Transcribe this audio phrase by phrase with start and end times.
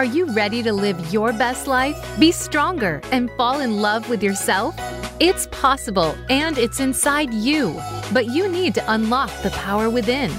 [0.00, 4.22] Are you ready to live your best life, be stronger, and fall in love with
[4.22, 4.74] yourself?
[5.20, 7.78] It's possible and it's inside you,
[8.10, 10.32] but you need to unlock the power within.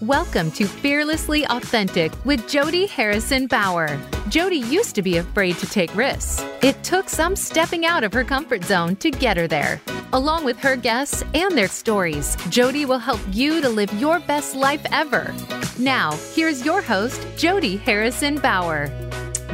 [0.00, 3.98] Welcome to Fearlessly Authentic with Jodi Harrison Bauer.
[4.28, 6.44] Jodi used to be afraid to take risks.
[6.62, 9.80] It took some stepping out of her comfort zone to get her there.
[10.12, 14.56] Along with her guests and their stories, Jodi will help you to live your best
[14.56, 15.32] life ever.
[15.78, 18.88] Now, here's your host, Jodi Harrison Bauer.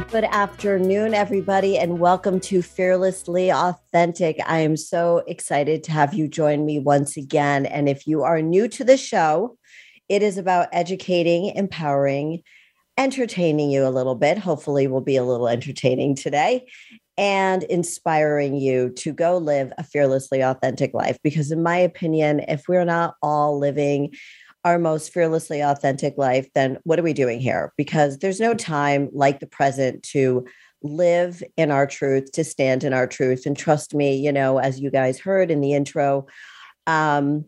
[0.09, 4.39] Good afternoon, everybody, and welcome to Fearlessly Authentic.
[4.47, 7.67] I am so excited to have you join me once again.
[7.67, 9.59] And if you are new to the show,
[10.09, 12.41] it is about educating, empowering,
[12.97, 14.39] entertaining you a little bit.
[14.39, 16.65] Hopefully, we'll be a little entertaining today
[17.17, 21.17] and inspiring you to go live a fearlessly authentic life.
[21.23, 24.13] Because, in my opinion, if we're not all living
[24.63, 27.73] our most fearlessly authentic life, then what are we doing here?
[27.77, 30.45] Because there's no time like the present to
[30.83, 33.45] live in our truth, to stand in our truth.
[33.45, 36.27] And trust me, you know, as you guys heard in the intro,
[36.85, 37.45] um,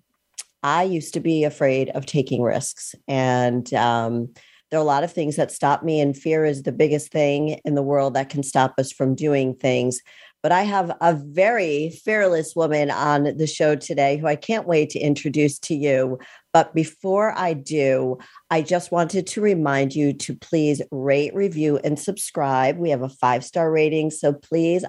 [0.63, 2.95] I used to be afraid of taking risks.
[3.07, 4.33] And um,
[4.69, 7.59] there are a lot of things that stop me, and fear is the biggest thing
[7.65, 10.01] in the world that can stop us from doing things.
[10.41, 14.89] But I have a very fearless woman on the show today who I can't wait
[14.91, 16.17] to introduce to you.
[16.53, 21.99] But before I do, I just wanted to remind you to please rate, review, and
[21.99, 22.77] subscribe.
[22.77, 24.11] We have a five star rating.
[24.11, 24.85] So please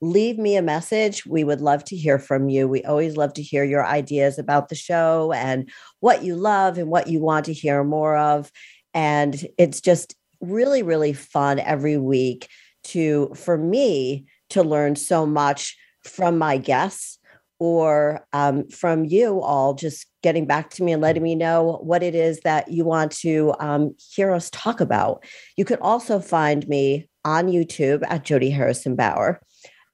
[0.00, 1.26] leave me a message.
[1.26, 2.68] We would love to hear from you.
[2.68, 5.68] We always love to hear your ideas about the show and
[6.00, 8.50] what you love and what you want to hear more of.
[8.94, 12.48] And it's just really, really fun every week
[12.84, 17.18] to, for me, to learn so much from my guests
[17.58, 22.02] or um, from you all just getting back to me and letting me know what
[22.02, 25.24] it is that you want to um, hear us talk about.
[25.56, 29.40] You can also find me on YouTube at Jodi Harrison Bauer.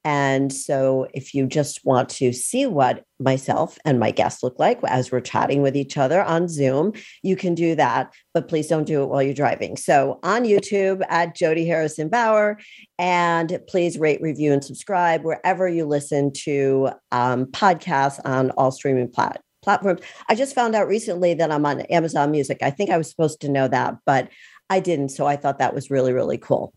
[0.09, 4.81] And so, if you just want to see what myself and my guests look like
[4.85, 8.15] as we're chatting with each other on Zoom, you can do that.
[8.33, 9.77] But please don't do it while you're driving.
[9.77, 12.59] So, on YouTube at Jodi Harrison Bauer,
[12.99, 19.11] and please rate, review, and subscribe wherever you listen to um, podcasts on all streaming
[19.11, 20.01] plat- platforms.
[20.31, 22.63] I just found out recently that I'm on Amazon Music.
[22.63, 24.31] I think I was supposed to know that, but
[24.71, 25.11] I didn't.
[25.11, 26.73] So, I thought that was really, really cool.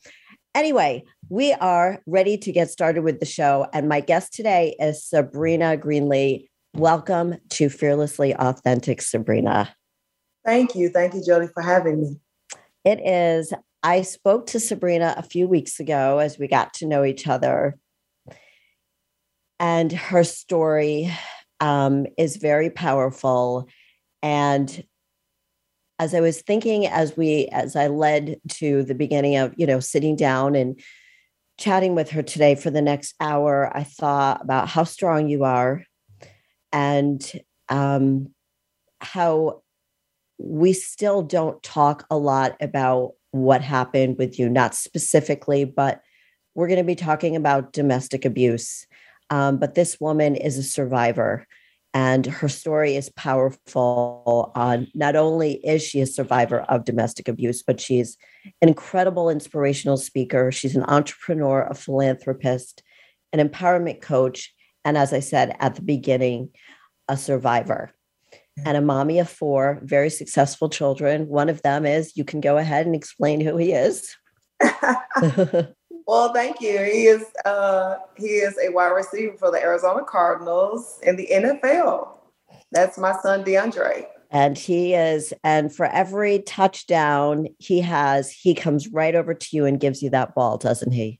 [0.54, 3.68] Anyway, we are ready to get started with the show.
[3.72, 6.50] And my guest today is Sabrina Greenlee.
[6.74, 9.74] Welcome to Fearlessly Authentic, Sabrina.
[10.46, 10.90] Thank you.
[10.90, 12.20] Thank you, Jodi, for having me.
[12.84, 13.54] It is.
[13.82, 17.78] I spoke to Sabrina a few weeks ago as we got to know each other.
[19.58, 21.14] And her story
[21.62, 23.70] um, is very powerful.
[24.22, 24.84] And
[26.02, 29.80] as I was thinking as we as I led to the beginning of, you know,
[29.80, 30.82] sitting down and
[31.60, 35.84] chatting with her today for the next hour, I thought about how strong you are
[36.74, 37.24] and
[37.70, 38.34] um,
[39.00, 39.62] how
[40.40, 46.02] we still don't talk a lot about what happened with you, not specifically, but
[46.56, 48.88] we're going to be talking about domestic abuse.
[49.30, 51.46] Um, but this woman is a survivor
[51.94, 54.52] and her story is powerful.
[54.56, 58.18] Uh, not only is she a survivor of domestic abuse, but she's
[58.62, 60.52] an incredible inspirational speaker.
[60.52, 62.82] She's an entrepreneur, a philanthropist,
[63.34, 64.54] an empowerment coach,
[64.86, 66.50] and as I said at the beginning,
[67.08, 67.92] a survivor
[68.66, 71.28] and a mommy of four very successful children.
[71.28, 74.16] One of them is you can go ahead and explain who he is.
[76.08, 76.80] Well, thank you.
[76.80, 82.10] He is uh, he is a wide receiver for the Arizona Cardinals in the NFL.
[82.72, 84.06] That's my son DeAndre.
[84.34, 89.66] And he is, and for every touchdown he has, he comes right over to you
[89.66, 91.20] and gives you that ball, doesn't he?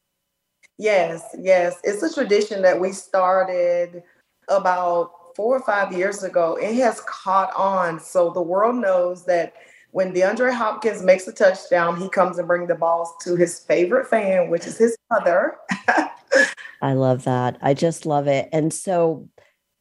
[0.78, 1.76] Yes, yes.
[1.84, 4.02] It's a tradition that we started
[4.48, 6.56] about four or five years ago.
[6.56, 8.00] It has caught on.
[8.00, 9.54] So the world knows that
[9.92, 14.08] when DeAndre Hopkins makes a touchdown, he comes and brings the balls to his favorite
[14.08, 15.58] fan, which is his mother.
[16.82, 17.58] I love that.
[17.62, 18.50] I just love it.
[18.52, 19.28] And so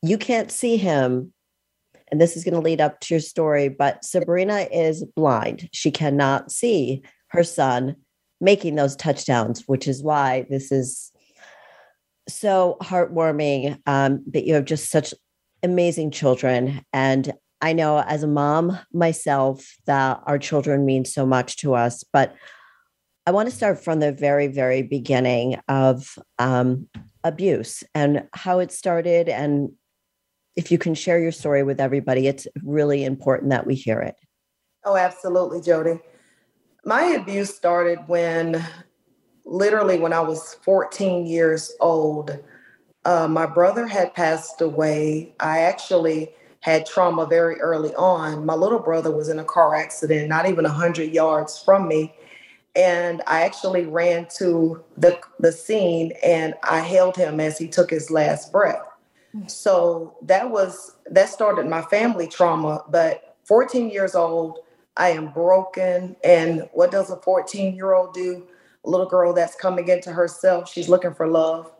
[0.03, 1.33] you can't see him.
[2.09, 5.69] And this is going to lead up to your story, but Sabrina is blind.
[5.73, 7.95] She cannot see her son
[8.41, 11.13] making those touchdowns, which is why this is
[12.29, 15.15] so heartwarming um, that you have just such
[15.63, 16.85] amazing children.
[16.93, 22.05] And I know as a mom myself that our children mean so much to us,
[22.12, 22.35] but
[23.27, 26.89] I want to start from the very, very beginning of um,
[27.23, 29.29] abuse and how it started.
[29.29, 29.73] And
[30.57, 34.17] if you can share your story with everybody, it's really important that we hear it.
[34.85, 36.01] Oh, absolutely, Jodi.
[36.85, 38.65] My abuse started when
[39.45, 42.39] literally when I was 14 years old.
[43.05, 45.35] Uh, my brother had passed away.
[45.41, 48.45] I actually had trauma very early on.
[48.45, 52.15] My little brother was in a car accident, not even 100 yards from me.
[52.77, 57.91] And I actually ran to the, the scene and I held him as he took
[57.91, 58.83] his last breath.
[59.33, 59.47] Hmm.
[59.49, 62.85] So that was that started my family trauma.
[62.89, 64.61] But 14 years old,
[64.97, 66.17] I am broken.
[66.23, 68.47] And what does a 14 year old do?
[68.85, 71.73] A little girl that's coming into herself, she's looking for love.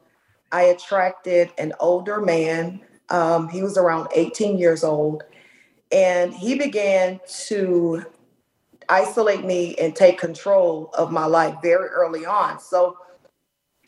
[0.53, 2.81] I attracted an older man.
[3.11, 5.25] Um, he was around 18 years old.
[5.93, 8.05] And he began to
[8.89, 12.61] isolate me and take control of my life very early on.
[12.61, 12.97] So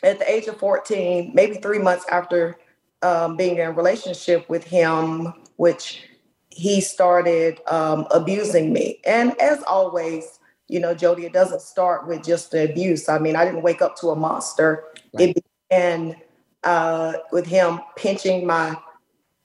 [0.02, 2.56] at the age of 14, maybe three months after
[3.02, 6.02] um, being in a relationship with him, which
[6.50, 9.00] he started um, abusing me.
[9.04, 10.38] And as always,
[10.68, 13.08] you know, Jodi, it doesn't start with just the abuse.
[13.08, 14.84] I mean, I didn't wake up to a monster.
[15.14, 15.30] Right.
[15.30, 16.16] It began
[16.64, 18.76] uh, with him pinching my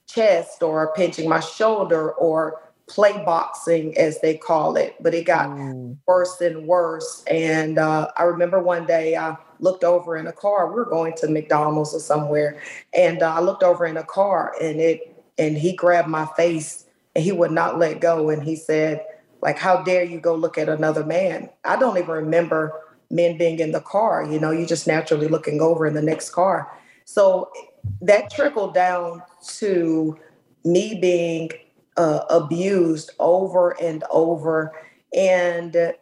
[0.08, 4.96] chest or pinching my shoulder or play boxing, as they call it.
[5.02, 5.98] But it got mm.
[6.08, 7.24] worse and worse.
[7.30, 10.68] And uh, I remember one day I looked over in a car.
[10.68, 12.60] We were going to McDonald's or somewhere,
[12.94, 16.86] and uh, I looked over in a car, and it and he grabbed my face,
[17.16, 18.30] and he would not let go.
[18.30, 19.06] And he said,
[19.42, 22.74] "Like, how dare you go look at another man?" I don't even remember
[23.10, 24.26] men being in the car.
[24.26, 26.72] You know, you just naturally looking over in the next car.
[27.06, 27.52] So
[28.02, 29.22] that trickled down
[29.58, 30.18] to
[30.64, 31.50] me being
[31.96, 34.74] uh, abused over and over.
[35.16, 35.94] And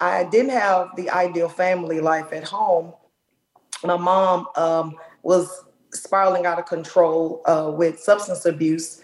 [0.00, 2.92] I didn't have the ideal family life at home.
[3.82, 9.02] My mom um, was spiraling out of control uh, with substance abuse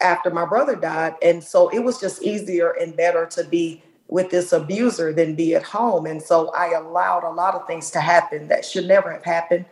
[0.00, 1.14] after my brother died.
[1.22, 5.54] And so it was just easier and better to be with this abuser than be
[5.54, 6.06] at home.
[6.06, 9.64] And so I allowed a lot of things to happen that should never have happened.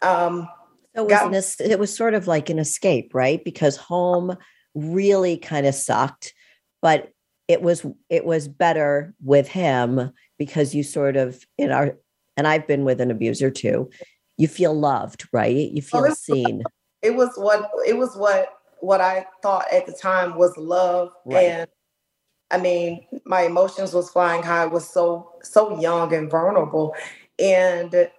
[0.00, 0.48] Um,
[0.96, 3.44] so it was, an, it was sort of like an escape, right?
[3.44, 4.36] Because home
[4.74, 6.34] really kind of sucked,
[6.82, 7.10] but
[7.48, 11.96] it was it was better with him because you sort of in our
[12.36, 13.90] and I've been with an abuser too.
[14.36, 15.70] You feel loved, right?
[15.70, 16.62] You oh, feel oh, seen.
[17.02, 18.48] It was what it was what
[18.80, 21.44] what I thought at the time was love right.
[21.44, 21.70] and
[22.50, 24.62] I mean, my emotions was flying high.
[24.62, 26.94] I was so so young and vulnerable
[27.38, 28.10] and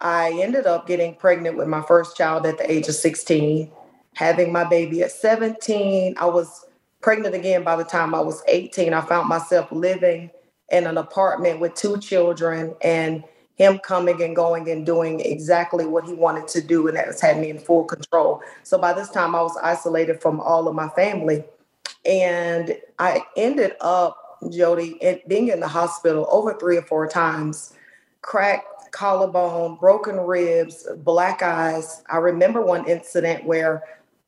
[0.00, 3.70] I ended up getting pregnant with my first child at the age of 16,
[4.14, 6.14] having my baby at 17.
[6.18, 6.64] I was
[7.00, 8.94] pregnant again by the time I was 18.
[8.94, 10.30] I found myself living
[10.70, 13.24] in an apartment with two children and
[13.56, 16.88] him coming and going and doing exactly what he wanted to do.
[16.88, 18.40] And that has had me in full control.
[18.62, 21.44] So by this time, I was isolated from all of my family.
[22.06, 24.98] And I ended up, Jodi,
[25.28, 27.74] being in the hospital over three or four times,
[28.22, 32.02] cracked collarbone, broken ribs, black eyes.
[32.10, 33.82] I remember one incident where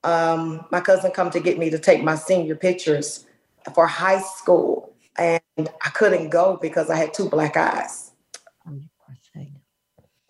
[0.05, 3.27] um, my cousin come to get me to take my senior pictures
[3.75, 8.13] for high school, and I couldn't go because I had two black eyes.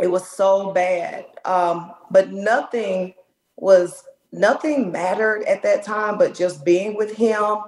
[0.00, 3.14] It was so bad, um, but nothing
[3.56, 7.58] was nothing mattered at that time, but just being with him.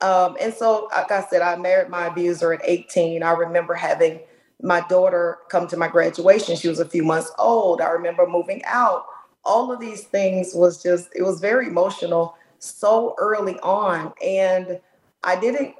[0.00, 3.22] Um, and so, like I said, I married my abuser at 18.
[3.22, 4.20] I remember having
[4.62, 6.56] my daughter come to my graduation.
[6.56, 7.80] She was a few months old.
[7.80, 9.06] I remember moving out.
[9.44, 14.12] All of these things was just, it was very emotional so early on.
[14.22, 14.80] And
[15.24, 15.74] I didn't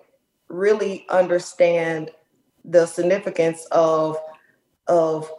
[0.49, 2.11] really understand
[2.65, 4.17] the significance of
[4.89, 5.31] of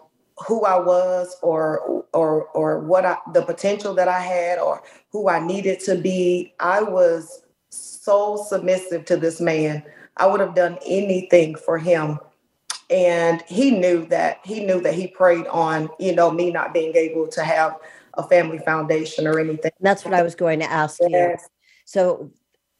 [0.48, 4.82] who I was or or or what I the potential that I had or
[5.12, 6.54] who I needed to be.
[6.60, 9.84] I was so submissive to this man.
[10.18, 12.20] I would have done anything for him
[12.92, 16.96] and he knew that he knew that he preyed on you know me not being
[16.96, 17.78] able to have
[18.16, 19.72] a family foundation or anything.
[19.80, 21.42] That's what i was going to ask yes.
[21.42, 21.48] you
[21.86, 22.32] so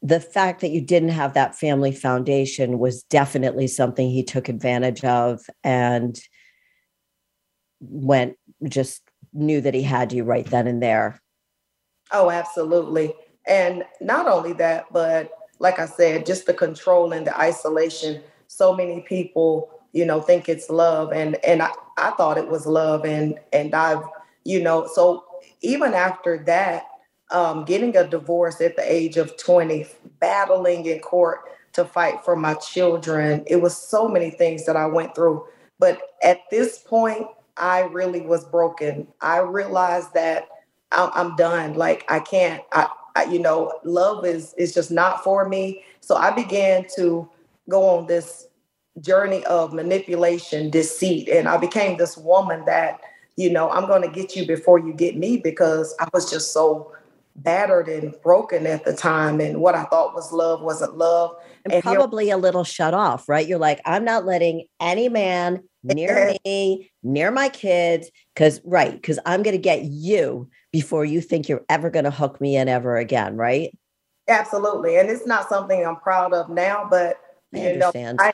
[0.02, 5.04] the fact that you didn't have that family foundation was definitely something he took advantage
[5.04, 6.18] of and
[7.80, 8.36] went
[8.68, 9.02] just
[9.32, 11.20] knew that he had you right then and there.
[12.10, 13.14] Oh absolutely.
[13.46, 18.22] And not only that but like i said just the control and the isolation.
[18.48, 21.12] So many people you know, think it's love.
[21.12, 23.04] And and I, I thought it was love.
[23.04, 24.02] And and I've,
[24.44, 25.24] you know, so
[25.60, 26.84] even after that,
[27.30, 29.86] um, getting a divorce at the age of 20,
[30.20, 31.40] battling in court
[31.72, 35.46] to fight for my children, it was so many things that I went through.
[35.78, 39.08] But at this point, I really was broken.
[39.20, 40.48] I realized that
[40.90, 41.74] I'm, done.
[41.74, 42.62] Like I can't.
[42.72, 45.84] I, I, you know, love is is just not for me.
[46.00, 47.28] So I began to
[47.68, 48.48] go on this
[49.00, 51.28] journey of manipulation, deceit.
[51.28, 53.00] And I became this woman that,
[53.36, 56.52] you know, I'm going to get you before you get me because I was just
[56.52, 56.92] so
[57.36, 59.40] battered and broken at the time.
[59.40, 61.36] And what I thought was love wasn't love.
[61.64, 63.46] And, and probably here- a little shut off, right?
[63.46, 69.18] You're like, I'm not letting any man near me, near my kids, because, right, because
[69.24, 72.68] I'm going to get you before you think you're ever going to hook me in
[72.68, 73.76] ever again, right?
[74.28, 74.98] Absolutely.
[74.98, 77.18] And it's not something I'm proud of now, but
[77.54, 78.18] I you understand.
[78.18, 78.32] know, I,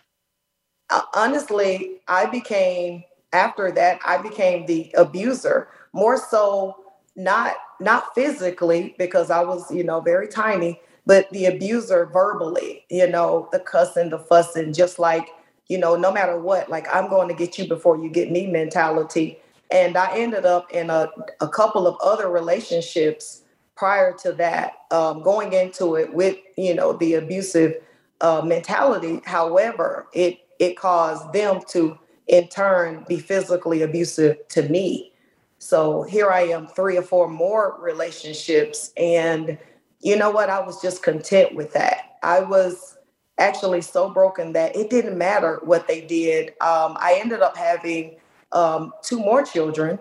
[1.14, 6.76] honestly, I became after that, I became the abuser more so
[7.16, 13.08] not not physically because I was, you know, very tiny, but the abuser verbally, you
[13.08, 15.28] know, the cussing, the fussing, just like,
[15.68, 18.46] you know, no matter what, like I'm going to get you before you get me
[18.46, 19.38] mentality.
[19.70, 23.42] And I ended up in a, a couple of other relationships
[23.76, 27.74] prior to that, um, going into it with, you know, the abusive
[28.20, 29.20] uh, mentality.
[29.24, 35.12] However, it it caused them to in turn be physically abusive to me.
[35.58, 38.92] So here I am, three or four more relationships.
[38.96, 39.58] And
[40.00, 40.50] you know what?
[40.50, 42.16] I was just content with that.
[42.22, 42.96] I was
[43.38, 46.50] actually so broken that it didn't matter what they did.
[46.60, 48.16] Um, I ended up having
[48.52, 49.98] um, two more children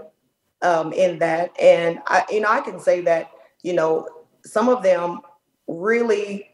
[0.62, 1.60] um, in that.
[1.60, 3.32] And I, you know, I can say that,
[3.64, 4.08] you know,
[4.44, 5.22] some of them
[5.68, 6.47] really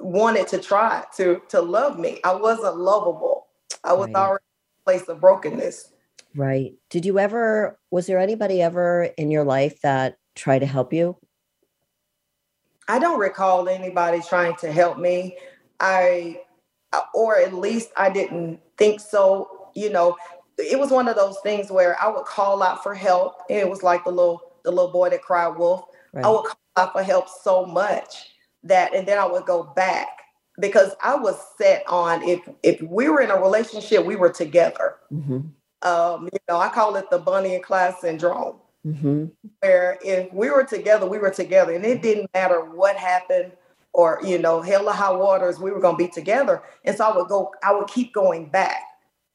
[0.00, 2.20] wanted to try to to love me.
[2.24, 3.46] I wasn't lovable.
[3.84, 4.16] I was right.
[4.16, 5.92] already in a place of brokenness.
[6.34, 6.74] Right.
[6.88, 11.16] Did you ever was there anybody ever in your life that tried to help you?
[12.88, 15.36] I don't recall anybody trying to help me.
[15.78, 16.40] I
[17.14, 20.16] or at least I didn't think so, you know.
[20.58, 23.42] It was one of those things where I would call out for help.
[23.48, 25.84] And it was like the little the little boy that cried wolf.
[26.12, 26.24] Right.
[26.24, 28.30] I would call out for help so much
[28.64, 30.08] that and then I would go back
[30.58, 34.96] because I was set on if if we were in a relationship, we were together.
[35.12, 35.40] Mm-hmm.
[35.82, 39.26] Um, you know, I call it the bunny and Clyde syndrome, mm-hmm.
[39.60, 43.52] where if we were together, we were together, and it didn't matter what happened
[43.92, 46.62] or you know, hell or high waters, we were going to be together.
[46.84, 48.82] And so I would go, I would keep going back,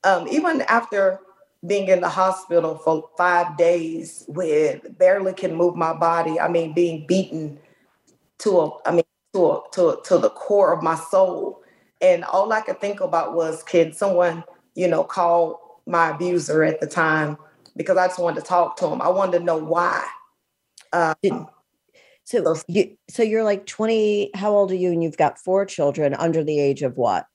[0.04, 1.20] um, even after
[1.66, 6.40] being in the hospital for five days with barely can move my body.
[6.40, 7.60] I mean, being beaten
[8.40, 9.05] to a, I mean,
[9.36, 11.62] to, to, to the core of my soul.
[12.02, 14.44] And all I could think about was, can someone,
[14.76, 17.38] you know, call my abuser at the time?
[17.76, 19.02] Because I just wanted to talk to him.
[19.02, 20.06] I wanted to know why.
[20.94, 21.16] Um,
[22.24, 24.32] so, so you, so you're like 20.
[24.34, 24.92] How old are you?
[24.92, 27.26] And you've got four children under the age of what?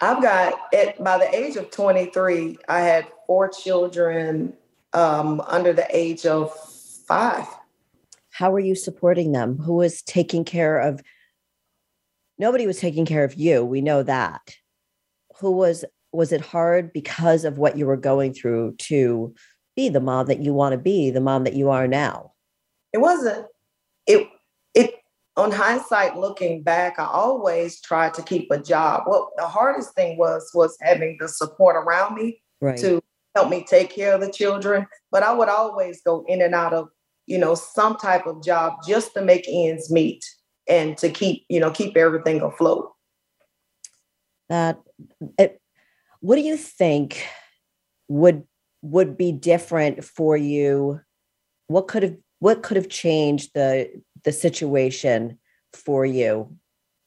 [0.00, 4.54] I've got at by the age of 23, I had four children
[4.94, 6.54] um, under the age of
[7.06, 7.46] five
[8.40, 9.58] how were you supporting them?
[9.58, 11.02] Who was taking care of?
[12.38, 13.62] Nobody was taking care of you.
[13.62, 14.40] We know that.
[15.40, 19.34] Who was, was it hard because of what you were going through to
[19.76, 22.32] be the mom that you want to be, the mom that you are now?
[22.94, 23.44] It wasn't.
[24.06, 24.26] It,
[24.72, 24.94] it,
[25.36, 29.02] on hindsight, looking back, I always tried to keep a job.
[29.04, 32.78] What the hardest thing was, was having the support around me right.
[32.78, 33.02] to
[33.36, 34.86] help me take care of the children.
[35.10, 36.88] But I would always go in and out of
[37.30, 40.24] you know, some type of job just to make ends meet
[40.68, 42.90] and to keep, you know, keep everything afloat.
[44.48, 44.80] That
[45.38, 45.62] it,
[46.18, 47.24] what do you think
[48.08, 48.42] would
[48.82, 51.00] would be different for you?
[51.68, 53.88] What could have what could have changed the
[54.24, 55.38] the situation
[55.72, 56.56] for you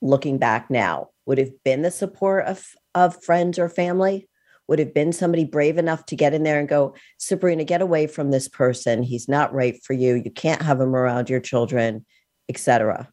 [0.01, 1.09] looking back now?
[1.25, 2.65] Would have been the support of
[2.95, 4.29] of friends or family?
[4.73, 8.07] Would have been somebody brave enough to get in there and go, Sabrina, get away
[8.07, 9.03] from this person.
[9.03, 10.15] He's not right for you.
[10.15, 12.03] You can't have him around your children,
[12.49, 13.07] etc.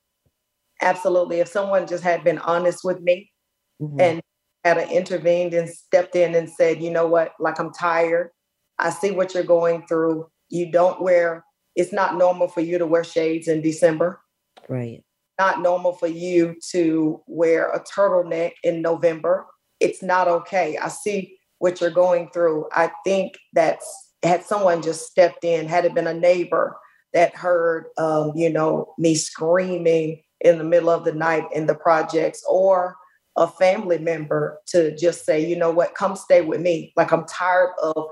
[0.81, 1.41] Absolutely.
[1.41, 3.31] If someone just had been honest with me
[3.79, 4.01] mm-hmm.
[4.01, 4.23] and
[4.65, 8.31] had intervened and stepped in and said, you know what, like I'm tired.
[8.79, 10.31] I see what you're going through.
[10.49, 11.45] You don't wear,
[11.77, 14.19] it's not normal for you to wear shades in December.
[14.67, 15.05] Right.
[15.39, 19.45] Not normal for you to wear a turtleneck in November.
[19.79, 20.79] It's not okay.
[20.79, 22.67] I see what you're going through.
[22.73, 23.87] I think that's
[24.23, 26.77] had someone just stepped in, had it been a neighbor
[27.15, 31.75] that heard, um, you know, me screaming in the middle of the night in the
[31.75, 32.97] projects, or
[33.37, 36.93] a family member to just say, you know what, come stay with me.
[36.97, 38.09] Like I'm tired of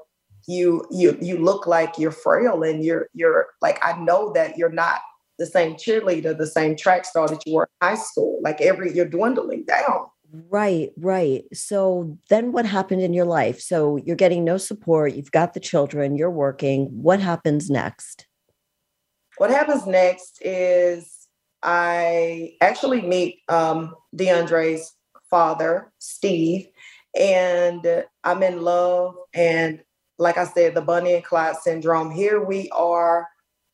[0.47, 0.85] you.
[0.91, 5.01] You you look like you're frail, and you're you're like I know that you're not
[5.39, 8.41] the same cheerleader, the same track star that you were in high school.
[8.43, 10.07] Like every you're dwindling down.
[10.31, 11.45] Right, right.
[11.55, 13.61] So then what happened in your life?
[13.61, 16.87] So you're getting no support, you've got the children, you're working.
[16.91, 18.27] What happens next?
[19.39, 21.29] What happens next is
[21.63, 24.95] I actually meet um, DeAndre's
[25.31, 26.67] father, Steve,
[27.19, 29.15] and I'm in love.
[29.33, 29.81] And
[30.19, 32.11] like I said, the Bunny and Clyde syndrome.
[32.11, 33.29] Here we are.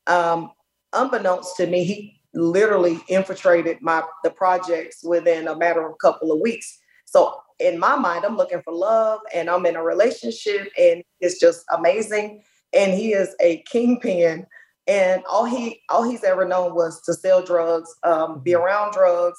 [0.06, 0.52] Um,
[0.92, 6.32] unbeknownst to me, he literally infiltrated my the projects within a matter of a couple
[6.32, 6.78] of weeks.
[7.04, 11.38] So in my mind, I'm looking for love and I'm in a relationship and it's
[11.38, 12.42] just amazing.
[12.72, 14.46] And he is a kingpin.
[14.86, 18.62] And all he all he's ever known was to sell drugs, um, be mm-hmm.
[18.62, 19.38] around drugs,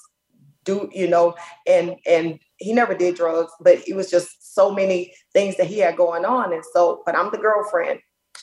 [0.64, 1.36] do you know,
[1.68, 5.80] and and he never did drugs, but it was just so many things that he
[5.80, 6.54] had going on.
[6.54, 8.00] And so, but I'm the girlfriend,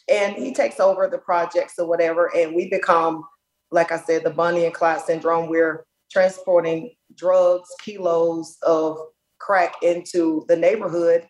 [0.09, 3.25] and he takes over the projects or whatever, and we become,
[3.73, 5.49] like I said, the Bunny and Clyde syndrome.
[5.49, 8.99] We're transporting drugs, kilos of
[9.39, 11.27] crack into the neighborhood.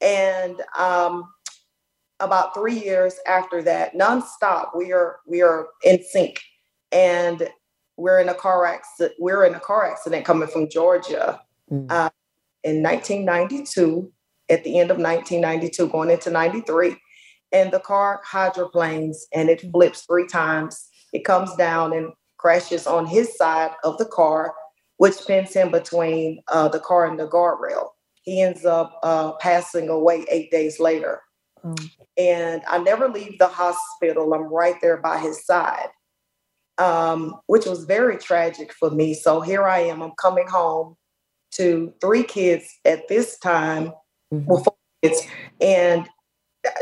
[0.00, 1.28] And um,
[2.20, 6.40] about three years after that, nonstop, we are we are in sync,
[6.92, 7.48] and
[7.96, 9.14] we're in a car accident.
[9.18, 11.40] We're in a car accident coming from Georgia
[11.70, 11.90] mm.
[11.90, 12.10] uh,
[12.62, 14.10] in 1992.
[14.50, 16.98] At the end of 1992, going into 93,
[17.50, 20.90] and the car hydroplanes and it flips three times.
[21.14, 24.54] It comes down and crashes on his side of the car
[24.98, 27.88] which pins him between uh, the car and the guardrail.
[28.22, 31.20] He ends up uh, passing away eight days later.
[31.64, 31.90] Mm.
[32.16, 34.32] And I never leave the hospital.
[34.32, 35.88] I'm right there by his side,
[36.78, 39.14] um, which was very tragic for me.
[39.14, 40.02] So here I am.
[40.02, 40.96] I'm coming home
[41.52, 43.92] to three kids at this time,
[44.32, 44.46] mm-hmm.
[44.46, 45.22] well, four kids,
[45.60, 46.08] and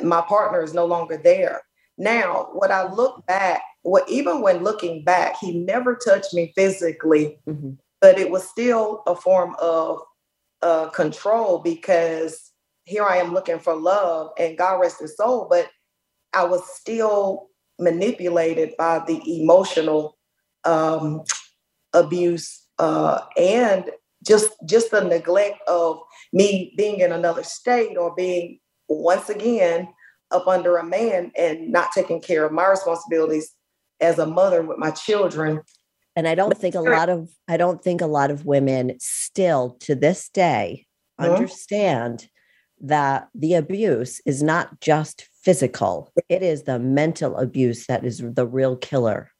[0.02, 1.62] my partner is no longer there.
[1.98, 7.38] Now, what I look back, what even when looking back, he never touched me physically.
[7.48, 7.72] Mm-hmm
[8.02, 10.00] but it was still a form of
[10.60, 12.52] uh, control because
[12.84, 15.70] here I am looking for love and God rest his soul, but
[16.34, 17.48] I was still
[17.78, 20.18] manipulated by the emotional
[20.64, 21.22] um,
[21.94, 23.90] abuse uh, and
[24.26, 26.00] just just the neglect of
[26.32, 29.88] me being in another state or being once again
[30.32, 33.52] up under a man and not taking care of my responsibilities
[34.02, 35.62] as a mother with my children.
[36.14, 39.78] And i don't think a lot of i don't think a lot of women still
[39.80, 40.86] to this day
[41.18, 41.32] mm-hmm.
[41.32, 42.28] understand
[42.82, 46.12] that the abuse is not just physical.
[46.28, 49.30] It is the mental abuse that is the real killer.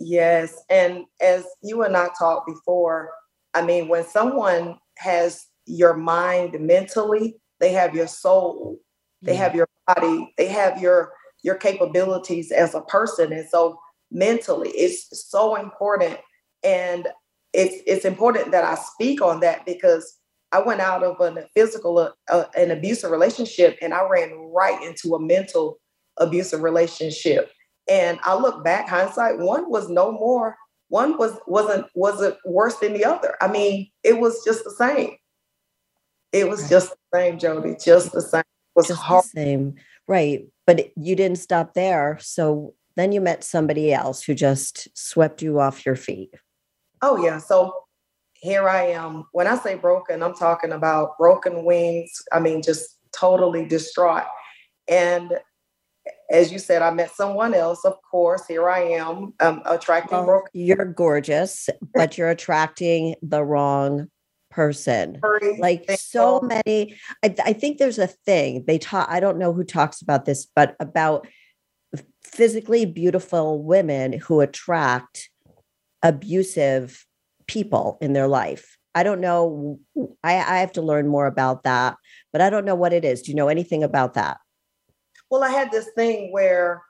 [0.00, 3.10] Yes and as you and i talked before
[3.54, 8.78] i mean when someone has your mind mentally they have your soul
[9.22, 11.12] they have your body they have your
[11.46, 13.32] your capabilities as a person.
[13.32, 13.78] And so
[14.10, 14.70] mentally.
[14.70, 16.18] It's so important.
[16.62, 17.08] And
[17.52, 20.18] it's it's important that I speak on that because
[20.52, 24.80] I went out of a physical, uh, uh, an abusive relationship, and I ran right
[24.82, 25.78] into a mental
[26.18, 27.50] abusive relationship.
[27.88, 30.56] And I look back, hindsight, one was no more.
[30.88, 33.34] One was wasn't wasn't worse than the other.
[33.40, 35.16] I mean, it was just the same.
[36.32, 37.76] It was just the same, Jodi.
[37.82, 38.40] Just the same.
[38.40, 39.24] It was just hard.
[39.24, 39.74] the same,
[40.06, 40.46] right?
[40.66, 42.18] But you didn't stop there.
[42.20, 46.34] So then you met somebody else who just swept you off your feet.
[47.02, 47.38] Oh, yeah.
[47.38, 47.74] So
[48.34, 49.24] here I am.
[49.32, 52.10] When I say broken, I'm talking about broken wings.
[52.32, 54.24] I mean, just totally distraught.
[54.88, 55.38] And
[56.30, 57.84] as you said, I met someone else.
[57.84, 60.50] Of course, here I am um, attracting well, broken.
[60.52, 64.08] You're gorgeous, but you're attracting the wrong
[64.50, 65.20] person.
[65.58, 66.96] Like so many.
[67.22, 69.08] I, I think there's a thing they talk.
[69.10, 71.26] I don't know who talks about this, but about
[72.26, 75.30] physically beautiful women who attract
[76.02, 77.06] abusive
[77.46, 78.76] people in their life.
[78.94, 79.78] I don't know.
[80.24, 81.96] I, I have to learn more about that,
[82.32, 83.22] but I don't know what it is.
[83.22, 84.38] Do you know anything about that?
[85.30, 86.82] Well, I had this thing where,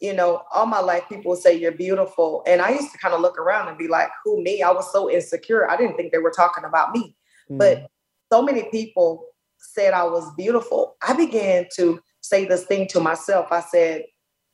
[0.00, 2.42] you know, all my life people would say you're beautiful.
[2.46, 4.62] And I used to kind of look around and be like, who me?
[4.62, 5.68] I was so insecure.
[5.70, 7.16] I didn't think they were talking about me.
[7.50, 7.58] Mm.
[7.58, 7.86] But
[8.32, 9.26] so many people
[9.58, 10.96] said I was beautiful.
[11.06, 13.48] I began to say this thing to myself.
[13.50, 14.04] I said,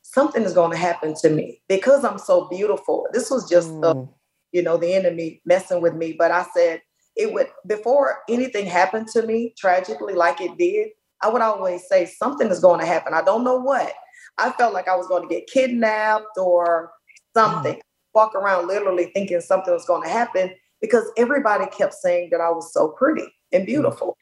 [0.01, 3.07] something is going to happen to me because I'm so beautiful.
[3.13, 3.81] This was just, mm.
[3.81, 4.07] the,
[4.51, 6.13] you know, the enemy messing with me.
[6.17, 6.81] But I said
[7.15, 10.89] it would, before anything happened to me tragically, like it did,
[11.21, 13.13] I would always say something is going to happen.
[13.13, 13.93] I don't know what.
[14.37, 16.91] I felt like I was going to get kidnapped or
[17.35, 17.75] something.
[17.75, 17.81] Mm.
[18.13, 22.49] Walk around literally thinking something was going to happen because everybody kept saying that I
[22.49, 23.67] was so pretty and mm.
[23.67, 24.17] beautiful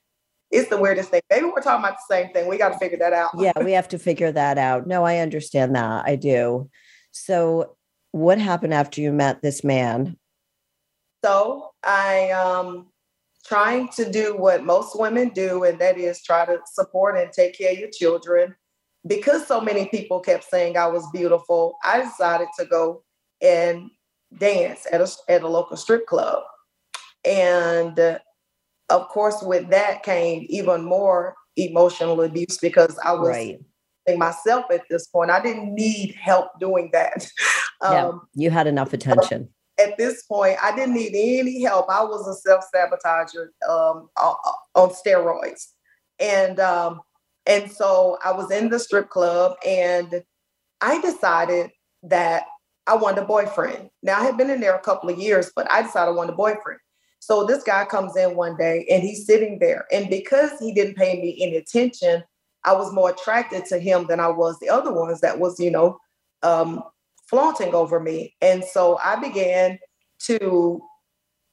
[0.51, 1.21] it's the weirdest thing.
[1.29, 2.47] Maybe we're talking about the same thing.
[2.47, 3.31] We got to figure that out.
[3.37, 4.87] yeah, we have to figure that out.
[4.87, 6.05] No, I understand that.
[6.05, 6.69] I do.
[7.11, 7.75] So,
[8.11, 10.17] what happened after you met this man?
[11.23, 12.87] So, I um
[13.45, 17.57] trying to do what most women do, and that is try to support and take
[17.57, 18.55] care of your children.
[19.07, 23.03] Because so many people kept saying I was beautiful, I decided to go
[23.41, 23.89] and
[24.37, 26.43] dance at a at a local strip club.
[27.25, 28.19] And
[28.89, 33.59] of course, with that came even more emotional abuse because I was right.
[34.17, 35.31] myself at this point.
[35.31, 37.27] I didn't need help doing that.
[37.81, 39.47] Yeah, um, you had enough attention.
[39.81, 41.89] At this point, I didn't need any help.
[41.89, 44.09] I was a self sabotager um,
[44.75, 45.67] on steroids,
[46.19, 46.99] and um,
[47.45, 50.23] and so I was in the strip club, and
[50.81, 51.69] I decided
[52.03, 52.47] that
[52.85, 53.89] I wanted a boyfriend.
[54.03, 56.33] Now I had been in there a couple of years, but I decided I wanted
[56.33, 56.79] a boyfriend.
[57.19, 59.85] So this guy comes in one day and he's sitting there.
[59.91, 62.23] And because he didn't pay me any attention,
[62.63, 65.71] I was more attracted to him than I was the other ones that was, you
[65.71, 65.99] know,
[66.43, 66.83] um,
[67.29, 68.35] flaunting over me.
[68.41, 69.79] And so I began
[70.23, 70.81] to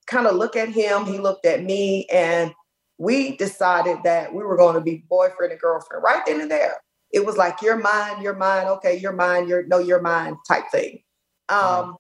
[0.06, 1.04] kind of look at him.
[1.04, 2.52] He looked at me and
[2.98, 6.76] we decided that we were going to be boyfriend and girlfriend right then and there.
[7.12, 8.66] It was like, you're mine, you're mine.
[8.66, 11.02] Okay, you're mine, you're no, you're mine type thing.
[11.48, 11.96] Um,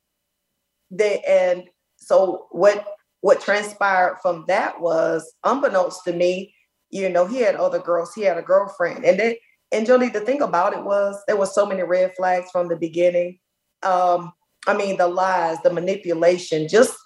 [0.90, 1.64] they, and
[1.96, 2.95] so what
[3.26, 6.54] what transpired from that was, unbeknownst to me,
[6.90, 9.04] you know, he had other girls, he had a girlfriend.
[9.04, 9.34] And then,
[9.72, 12.76] and Jolie, the thing about it was there was so many red flags from the
[12.76, 13.40] beginning.
[13.82, 14.32] Um,
[14.68, 16.96] I mean, the lies, the manipulation, just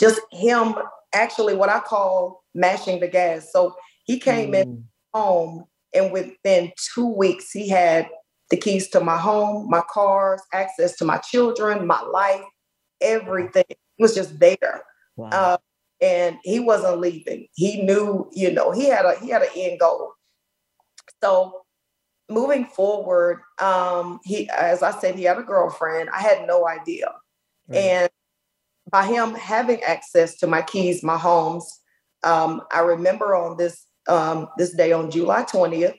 [0.00, 0.76] just him
[1.12, 3.52] actually what I call mashing the gas.
[3.52, 4.62] So he came mm.
[4.62, 8.08] in home and within two weeks he had
[8.48, 12.44] the keys to my home, my cars, access to my children, my life,
[13.02, 13.64] everything.
[13.68, 14.82] It was just there.
[15.16, 15.30] Wow.
[15.30, 15.56] Uh,
[16.00, 17.48] and he wasn't leaving.
[17.54, 20.12] He knew, you know, he had a he had an end goal.
[21.22, 21.62] So
[22.28, 26.10] moving forward, um, he as I said, he had a girlfriend.
[26.10, 27.12] I had no idea.
[27.68, 27.78] Right.
[27.78, 28.10] And
[28.90, 31.68] by him having access to my keys, my homes,
[32.22, 35.96] um, I remember on this um, this day on July 20th,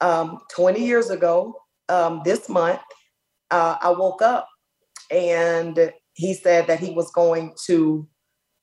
[0.00, 1.54] um, 20 years ago,
[1.88, 2.80] um, this month,
[3.52, 4.48] uh, I woke up
[5.10, 8.08] and he said that he was going to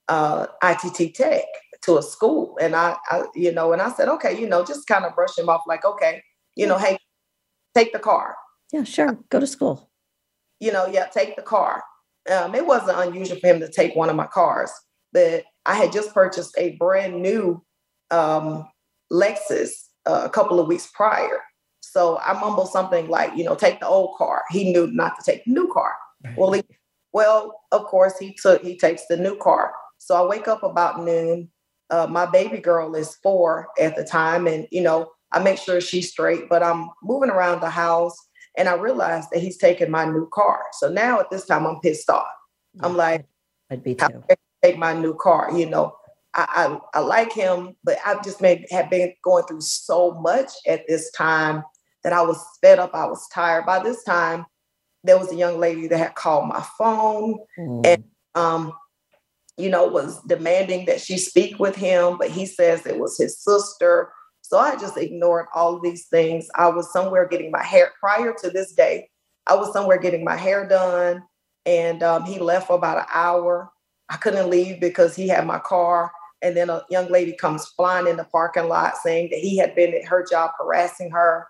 [0.08, 1.46] uh, ITT Tech
[1.84, 2.58] to a school.
[2.62, 5.38] And I, I, you know, and I said, okay, you know, just kind of brush
[5.38, 6.24] him off like, okay,
[6.56, 6.98] you know, hey,
[7.76, 8.36] take the car.
[8.72, 9.18] Yeah, sure.
[9.30, 9.90] Go to school.
[10.60, 11.84] You know, yeah, take the car.
[12.32, 14.72] Um, it wasn't unusual for him to take one of my cars,
[15.12, 17.62] but I had just purchased a brand new
[18.12, 18.68] um,
[19.12, 19.72] Lexus
[20.06, 21.42] uh, a couple of weeks prior.
[21.82, 24.44] So I mumbled something like, you know, take the old car.
[24.50, 25.94] He knew not to take the new car.
[26.24, 26.38] Right.
[26.38, 26.64] Well, he,
[27.12, 29.74] well, of course, he took he takes the new car.
[30.04, 31.50] So I wake up about noon.
[31.90, 35.80] Uh, my baby girl is four at the time, and you know I make sure
[35.80, 36.50] she's straight.
[36.50, 38.18] But I'm moving around the house,
[38.58, 40.64] and I realize that he's taking my new car.
[40.74, 42.28] So now at this time, I'm pissed off.
[42.74, 43.26] Yeah, I'm like,
[43.72, 44.24] I'd be too.
[44.62, 45.58] Take my new car.
[45.58, 45.96] You know,
[46.34, 50.52] I, I, I like him, but I've just made have been going through so much
[50.68, 51.64] at this time
[52.04, 52.94] that I was fed up.
[52.94, 53.66] I was tired.
[53.66, 54.46] By this time,
[55.06, 57.86] there was a young lady that had called my phone, mm.
[57.86, 58.04] and
[58.36, 58.74] um,
[59.58, 63.40] you know, was demanding that she speak with him, but he says it was his
[63.40, 64.12] sister.
[64.42, 66.48] So I just ignored all of these things.
[66.56, 69.10] I was somewhere getting my hair prior to this day.
[69.48, 71.24] I was somewhere getting my hair done,
[71.66, 73.72] and um, he left for about an hour.
[74.10, 76.12] I couldn't leave because he had my car.
[76.42, 79.76] And then a young lady comes flying in the parking lot saying that he had
[79.76, 81.48] been at her job harassing her.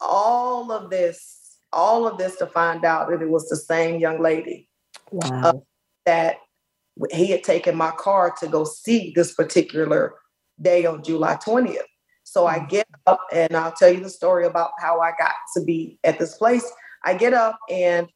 [0.00, 4.22] All of this, all of this to find out that it was the same young
[4.22, 4.68] lady.
[5.10, 5.40] Wow.
[5.42, 5.52] Uh,
[6.06, 6.36] that
[7.10, 10.14] he had taken my car to go see this particular
[10.60, 11.78] day on July 20th.
[12.22, 12.68] So I mm.
[12.68, 16.18] get up and I'll tell you the story about how I got to be at
[16.18, 16.70] this place.
[17.04, 18.08] I get up and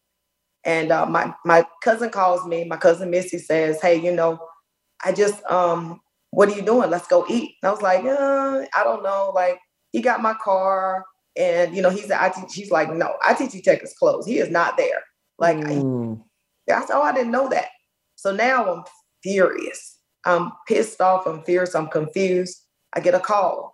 [0.64, 2.64] and uh, my my cousin calls me.
[2.64, 4.38] My cousin Missy says, "Hey, you know,
[5.04, 6.90] I just um, what are you doing?
[6.90, 9.58] Let's go eat." And I was like, uh, "I don't know." Like
[9.92, 11.04] he got my car,
[11.36, 12.50] and you know, he's at IT.
[12.50, 14.28] She's like, "No, ITT Tech is closed.
[14.28, 15.02] He is not there."
[15.38, 16.20] Like, mm.
[16.68, 17.68] I, I said, "Oh, I didn't know that."
[18.18, 18.85] So now I'm
[19.22, 19.98] furious.
[20.24, 21.24] I'm pissed off.
[21.24, 21.76] I'm furious.
[21.76, 22.64] I'm confused.
[22.92, 23.72] I get a call.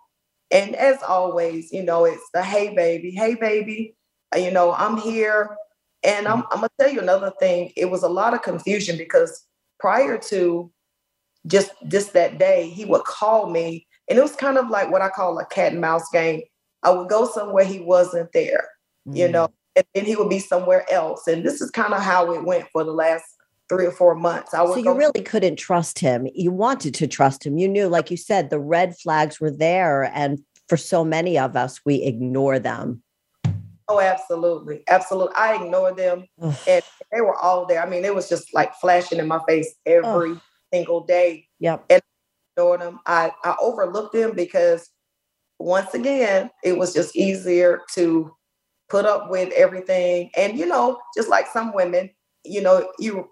[0.51, 3.95] And as always, you know, it's the hey, baby, hey, baby,
[4.33, 5.57] uh, you know, I'm here.
[6.03, 7.71] And I'm, I'm going to tell you another thing.
[7.75, 9.43] It was a lot of confusion because
[9.79, 10.71] prior to
[11.47, 13.87] just just that day, he would call me.
[14.07, 16.43] And it was kind of like what I call a cat and mouse game.
[16.83, 18.69] I would go somewhere he wasn't there,
[19.07, 19.17] mm.
[19.17, 21.25] you know, and then he would be somewhere else.
[21.25, 23.25] And this is kind of how it went for the last
[23.69, 24.53] three or four months.
[24.53, 26.27] I so you really couldn't trust him.
[26.33, 27.57] You wanted to trust him.
[27.57, 31.55] You knew, like you said, the red flags were there, and for so many of
[31.55, 33.01] us, we ignore them.
[33.87, 35.35] Oh, absolutely, absolutely.
[35.35, 37.81] I ignored them, and they were all there.
[37.81, 40.41] I mean, it was just like flashing in my face every Ugh.
[40.73, 41.47] single day.
[41.59, 41.85] Yep.
[41.89, 42.99] And I ignored them.
[43.05, 44.89] I I overlooked them because
[45.59, 48.35] once again, it was just easier to
[48.89, 50.31] put up with everything.
[50.35, 52.09] And you know, just like some women,
[52.43, 53.29] you know, you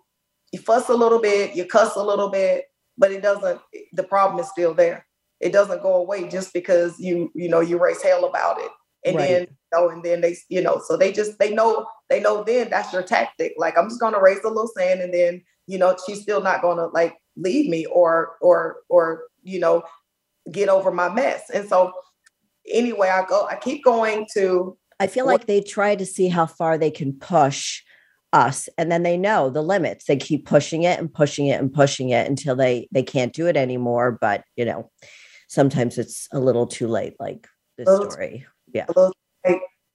[0.54, 2.66] you fuss a little bit, you cuss a little bit,
[2.98, 3.60] but it doesn't.
[3.92, 5.06] The problem is still there.
[5.42, 8.70] It doesn't go away just because you you know you raise hell about it,
[9.04, 9.28] and right.
[9.28, 12.44] then you know, and then they you know, so they just they know they know
[12.44, 13.54] then that's your tactic.
[13.58, 16.62] Like I'm just gonna raise a little sand, and then you know she's still not
[16.62, 19.82] gonna like leave me or or or you know
[20.52, 21.50] get over my mess.
[21.52, 21.94] And so
[22.72, 24.78] anyway, I go, I keep going to.
[25.00, 27.82] I feel like they try to see how far they can push
[28.34, 30.06] us and then they know the limits.
[30.06, 33.48] They keep pushing it and pushing it and pushing it until they they can't do
[33.48, 34.90] it anymore but you know
[35.48, 38.46] sometimes it's a little too late like this story.
[38.74, 38.88] Yeah.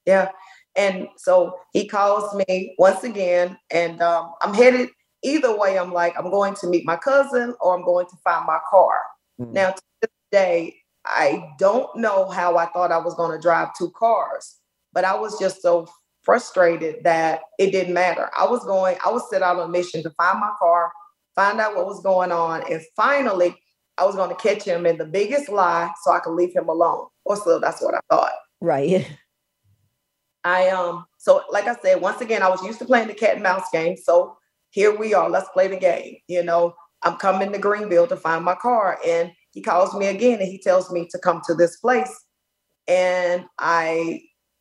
[0.07, 0.31] yeah.
[0.77, 4.91] And so he calls me once again and um, i'm headed
[5.25, 5.79] either way.
[5.79, 9.01] I'm like i'm going to meet my cousin or i'm going to find my car.
[9.41, 9.53] Mm.
[9.53, 10.75] now to this day
[11.05, 14.57] i don't know how i thought i was going to drive two cars
[14.93, 15.87] but i was just so
[16.29, 18.29] frustrated that it didn't matter.
[18.39, 20.93] I was going, I was set out on a mission to find my car,
[21.35, 23.57] find out what was going on, and finally
[23.97, 26.69] I was going to catch him in the biggest lie so I could leave him
[26.69, 27.07] alone.
[27.25, 28.33] Or so that's what I thought.
[28.61, 29.09] Right.
[30.45, 33.35] I um so like I said, once again, I was used to playing the cat
[33.35, 33.97] and mouse game.
[33.97, 34.37] So
[34.69, 36.17] here we are, let's play the game.
[36.29, 38.99] You know, I'm coming to Greenville to find my car.
[39.07, 42.15] And he calls me again and he tells me to come to this place.
[42.87, 44.21] And I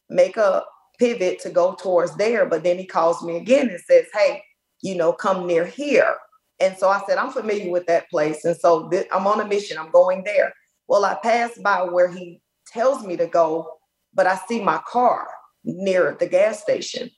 [0.10, 0.64] make a
[0.98, 2.46] pivot to go towards there.
[2.46, 4.44] But then he calls me again and says, Hey,
[4.82, 6.16] you know, come near here.
[6.60, 8.44] And so I said, I'm familiar with that place.
[8.44, 9.78] And so th- I'm on a mission.
[9.78, 10.54] I'm going there.
[10.88, 13.78] Well, I pass by where he tells me to go,
[14.14, 15.28] but I see my car
[15.64, 17.12] near the gas station.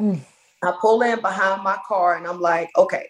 [0.00, 0.20] Mm.
[0.64, 3.08] I pull in behind my car and I'm like, okay,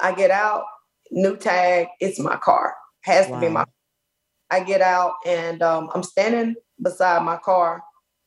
[0.00, 0.64] I get out,
[1.10, 2.74] new tag, it's my car.
[3.02, 3.40] Has wow.
[3.40, 3.64] to be my
[4.50, 7.82] I get out and um, I'm standing beside my car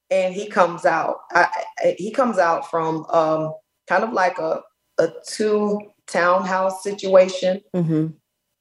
[0.10, 1.17] and he comes out.
[1.32, 1.48] I,
[1.80, 3.54] I, he comes out from um,
[3.88, 4.62] kind of like a
[4.98, 7.62] a two townhouse situation.
[7.76, 8.08] Mm-hmm.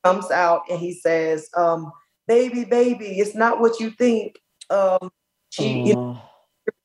[0.05, 1.91] Comes out and he says, um,
[2.29, 4.37] "Baby, baby, it's not what you think."
[4.71, 5.11] Um,
[5.51, 6.21] she, you know,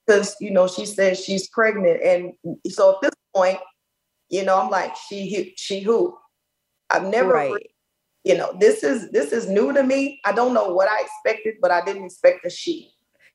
[0.06, 2.34] because you know, she says she's pregnant, and
[2.68, 3.60] so at this point,
[4.30, 6.18] you know, I'm like, she, she who?
[6.90, 7.34] I've never.
[7.34, 7.68] Right.
[8.24, 10.22] You know, this is this is new to me.
[10.26, 12.92] I don't know what I expected, but I didn't expect a she.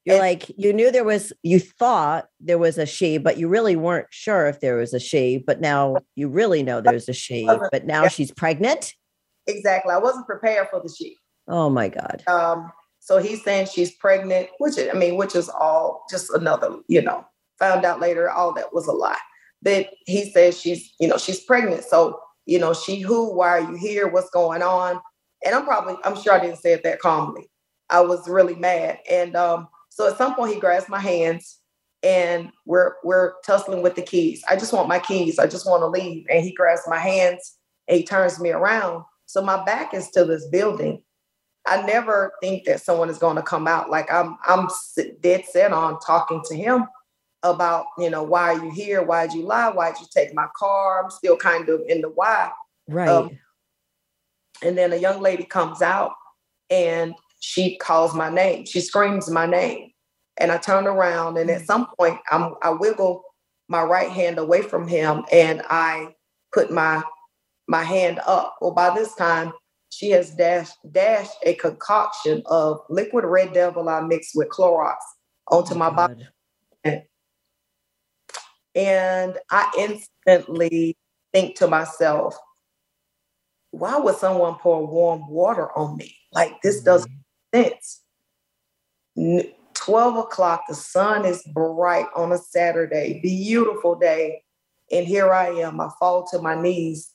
[0.07, 3.75] You're like, you knew there was, you thought there was a she, but you really
[3.75, 5.39] weren't sure if there was a she.
[5.45, 7.45] But now you really know there's a she.
[7.73, 8.09] But now yeah.
[8.09, 8.95] she's pregnant.
[9.49, 9.93] Exactly.
[9.93, 11.17] I wasn't prepared for the she.
[11.49, 12.23] Oh my God.
[12.29, 17.03] Um, so he's saying she's pregnant, which I mean, which is all just another, you
[17.03, 17.25] know,
[17.59, 19.19] found out later, all that was a lie.
[19.63, 21.83] But he says she's, you know, she's pregnant.
[21.85, 24.07] So, you know, she who, why are you here?
[24.07, 25.01] What's going on?
[25.45, 27.51] And I'm probably, I'm sure I didn't say it that calmly.
[27.91, 28.99] I was really mad.
[29.11, 31.59] And um, so at some point he grabs my hands
[32.03, 34.45] and we're we're tussling with the keys.
[34.47, 35.39] I just want my keys.
[35.39, 36.27] I just want to leave.
[36.31, 37.57] And he grabs my hands
[37.89, 39.05] and he turns me around.
[39.25, 41.03] So my back is to this building.
[41.67, 43.89] I never think that someone is going to come out.
[43.89, 44.69] Like I'm I'm
[45.23, 46.85] dead set on talking to him
[47.43, 49.03] about, you know, why are you here?
[49.03, 49.71] Why'd you lie?
[49.71, 51.03] Why'd you take my car?
[51.03, 52.51] I'm still kind of in the why.
[52.87, 53.09] Right.
[53.09, 53.31] Um,
[54.63, 56.13] and then a young lady comes out
[56.69, 58.65] and she calls my name.
[58.67, 59.91] She screams my name.
[60.39, 61.67] And I turn around and at mm.
[61.67, 63.23] some point I'm, I wiggle
[63.69, 66.15] my right hand away from him and I
[66.53, 67.03] put my
[67.69, 68.57] my hand up.
[68.61, 69.53] Well, by this time,
[69.89, 74.97] she has dashed dashed a concoction of liquid red devil I mixed with Clorox
[75.49, 76.27] onto oh my God.
[76.85, 77.03] body.
[78.75, 80.97] And I instantly
[81.33, 82.37] think to myself,
[83.71, 86.15] why would someone pour warm water on me?
[86.33, 87.26] Like this doesn't mm-hmm
[87.63, 88.03] sense.
[89.75, 94.43] 12 o'clock, the sun is bright on a Saturday, beautiful day.
[94.91, 97.13] And here I am, I fall to my knees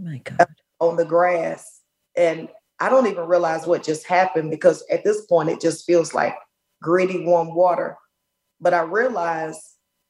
[0.00, 0.46] oh my God.
[0.78, 1.80] on the grass.
[2.16, 2.48] And
[2.78, 6.34] I don't even realize what just happened because at this point it just feels like
[6.82, 7.96] gritty, warm water.
[8.60, 9.60] But I realized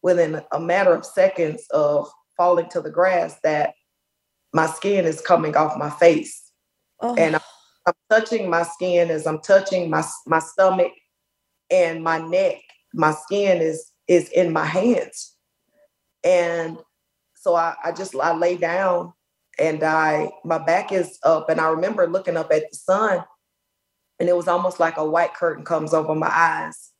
[0.02, 3.74] within a matter of seconds of falling to the grass that
[4.52, 6.50] my skin is coming off my face.
[7.00, 7.14] Oh.
[7.16, 7.42] And I'm
[7.90, 10.92] I'm touching my skin as I'm touching my my stomach
[11.70, 12.60] and my neck.
[12.94, 15.36] My skin is is in my hands.
[16.22, 16.78] And
[17.34, 19.12] so I, I just I lay down
[19.58, 23.24] and I my back is up and I remember looking up at the sun
[24.20, 26.92] and it was almost like a white curtain comes over my eyes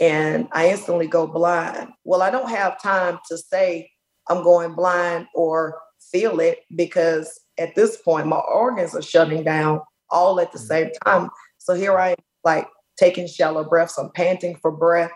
[0.00, 1.90] and I instantly go blind.
[2.04, 3.90] Well, I don't have time to say
[4.28, 5.78] I'm going blind or
[6.10, 10.68] feel it because at this point my organs are shutting down all at the mm.
[10.68, 11.30] same time.
[11.58, 13.98] So here I am, like taking shallow breaths.
[13.98, 15.12] I'm panting for breath,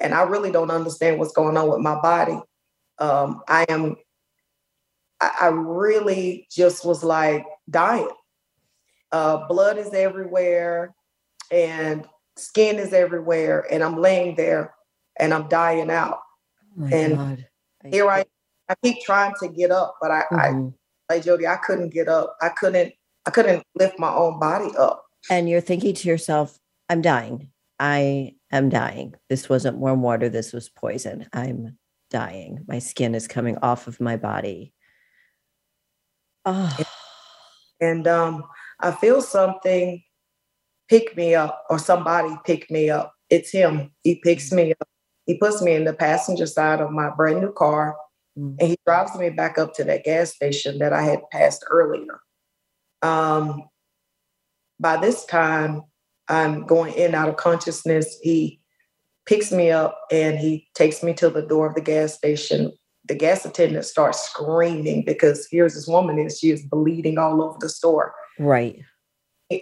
[0.00, 2.40] and I really don't understand what's going on with my body.
[2.98, 3.96] Um, I am,
[5.20, 8.08] I, I really just was like dying.
[9.12, 10.94] uh, blood is everywhere
[11.50, 13.66] and skin is everywhere.
[13.72, 14.74] And I'm laying there
[15.18, 16.20] and I'm dying out.
[16.80, 17.46] Oh and God.
[17.90, 18.24] here I
[18.68, 20.74] I keep trying to get up, but I, Mhm.
[21.10, 22.36] I like Jodi, I couldn't get up.
[22.40, 22.94] I couldn't,
[23.26, 25.04] I couldn't lift my own body up.
[25.30, 27.50] and you're thinking to yourself, I'm dying.
[27.78, 29.14] I am dying.
[29.28, 30.28] This wasn't warm water.
[30.28, 31.26] This was poison.
[31.32, 31.78] I'm
[32.10, 32.64] dying.
[32.66, 34.72] My skin is coming off of my body.
[36.44, 36.76] Oh,
[37.80, 38.44] And um,
[38.80, 40.02] I feel something
[40.88, 43.14] pick me up or somebody pick me up.
[43.28, 43.92] It's him.
[44.02, 44.88] He picks me up.
[45.26, 47.96] He puts me in the passenger side of my brand new car
[48.38, 48.54] Mm.
[48.60, 52.20] and he drives me back up to that gas station that I had passed earlier.
[53.02, 53.64] Um,
[54.78, 55.82] by this time,
[56.28, 58.18] I'm going in out of consciousness.
[58.22, 58.60] He
[59.26, 62.72] picks me up and he takes me to the door of the gas station.
[63.06, 67.58] The gas attendant starts screaming because here's this woman and she is bleeding all over
[67.60, 68.14] the store.
[68.38, 68.80] right.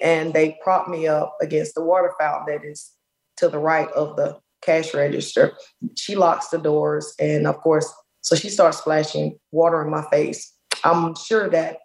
[0.02, 2.92] And they prop me up against the water fountain that is
[3.38, 5.52] to the right of the cash register.
[5.96, 10.52] She locks the doors and of course, so she starts splashing water in my face.
[10.84, 11.78] I'm sure that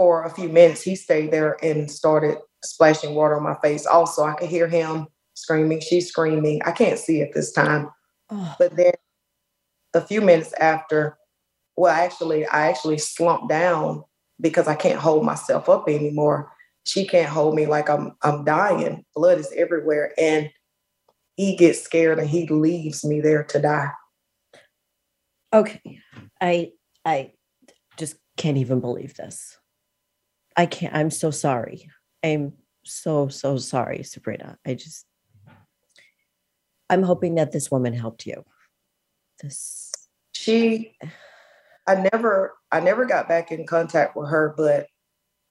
[0.00, 3.84] for a few minutes he stayed there and started splashing water on my face.
[3.84, 6.62] Also, I could hear him screaming, she's screaming.
[6.64, 7.90] I can't see at this time.
[8.30, 8.94] Oh, But then
[9.92, 11.18] a few minutes after,
[11.76, 14.02] well, actually, I actually slumped down
[14.40, 16.50] because I can't hold myself up anymore.
[16.86, 19.04] She can't hold me like I'm I'm dying.
[19.14, 20.14] Blood is everywhere.
[20.16, 20.48] And
[21.36, 23.90] he gets scared and he leaves me there to die.
[25.52, 26.00] okay.
[26.40, 26.72] I
[27.04, 27.32] I
[27.98, 29.58] just can't even believe this.
[30.56, 30.94] I can't.
[30.94, 31.88] I'm so sorry.
[32.22, 32.52] I'm
[32.84, 34.58] so so sorry, Sabrina.
[34.66, 35.06] I just.
[36.88, 38.44] I'm hoping that this woman helped you.
[39.40, 39.92] This.
[40.32, 40.96] She
[41.86, 44.86] I never I never got back in contact with her, but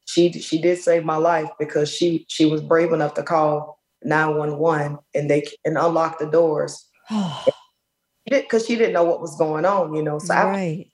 [0.06, 4.98] she she did save my life because she she was brave enough to call 911
[5.14, 6.88] and they and unlock the doors
[8.30, 10.20] because she didn't know what was going on, you know.
[10.20, 10.90] So right.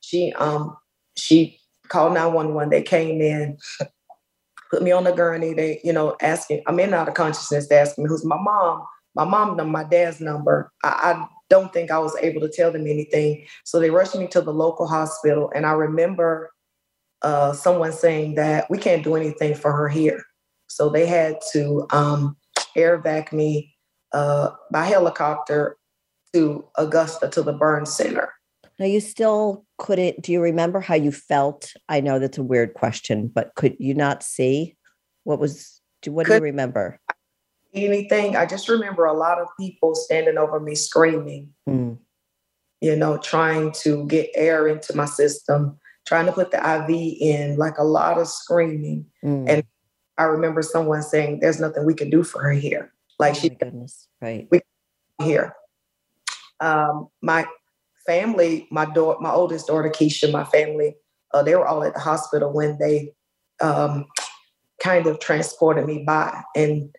[0.00, 0.76] she um
[1.16, 1.59] she
[1.90, 3.58] called 911 they came in
[4.70, 7.68] put me on the gurney they you know asking i'm in and out of consciousness
[7.68, 8.84] they asking me who's my mom?
[9.16, 10.70] My mom number my dad's number.
[10.84, 13.44] I, I don't think i was able to tell them anything.
[13.64, 16.52] So they rushed me to the local hospital and i remember
[17.22, 20.22] uh, someone saying that we can't do anything for her here.
[20.68, 22.36] So they had to um,
[22.76, 23.74] air vac me
[24.12, 25.76] uh, by helicopter
[26.32, 28.32] to augusta to the burn center.
[28.78, 30.22] Now you still couldn't.
[30.22, 31.72] Do you remember how you felt?
[31.88, 34.76] I know that's a weird question, but could you not see
[35.24, 35.80] what was?
[36.02, 37.00] do- What do you remember?
[37.72, 38.34] anything.
[38.36, 41.98] I just remember a lot of people standing over me screaming, Mm,
[42.80, 47.56] you know, trying to get air into my system, trying to put the IV in,
[47.58, 49.06] like a lot of screaming.
[49.24, 49.48] mm.
[49.48, 49.64] And
[50.18, 52.92] I remember someone saying, There's nothing we can do for her here.
[53.18, 54.48] Like oh she's goodness, right?
[54.50, 54.60] we
[55.22, 55.54] here.
[56.60, 57.46] Um, my
[58.06, 60.96] family, my daughter, my oldest daughter, Keisha, my family,
[61.32, 63.12] uh, they were all at the hospital when they
[63.60, 64.06] um,
[64.82, 66.42] kind of transported me by.
[66.56, 66.94] And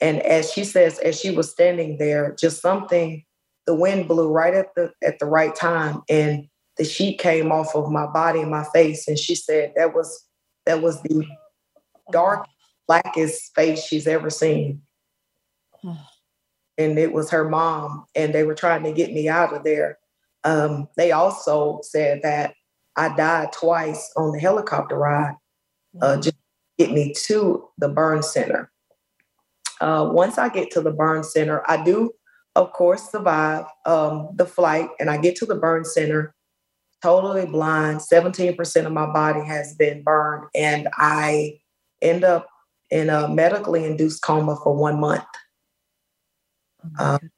[0.00, 3.24] and as she says, as she was standing there, just something,
[3.66, 7.74] the wind blew right at the at the right time, and the sheet came off
[7.74, 9.08] of my body and my face.
[9.08, 10.24] And she said that was
[10.66, 11.26] that was the
[12.12, 12.46] dark,
[12.86, 14.82] blackest face she's ever seen
[16.78, 19.98] and it was her mom, and they were trying to get me out of there.
[20.46, 22.54] Um, they also said that
[22.94, 25.34] I died twice on the helicopter ride,
[26.00, 28.70] uh, just to get me to the burn center.
[29.80, 32.12] Uh, once I get to the burn center, I do,
[32.54, 36.32] of course, survive um, the flight, and I get to the burn center
[37.02, 37.98] totally blind.
[37.98, 41.58] 17% of my body has been burned, and I
[42.00, 42.46] end up
[42.90, 45.24] in a medically induced coma for one month.
[46.98, 47.30] Oh Um.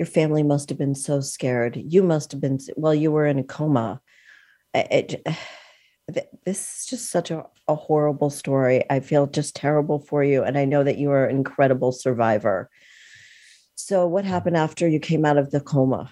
[0.00, 1.76] Your family must have been so scared.
[1.76, 4.00] You must have been, well, you were in a coma.
[4.72, 5.22] It
[6.08, 8.82] this is just such a, a horrible story.
[8.88, 10.42] I feel just terrible for you.
[10.42, 12.70] And I know that you are an incredible survivor.
[13.74, 16.10] So, what happened after you came out of the coma?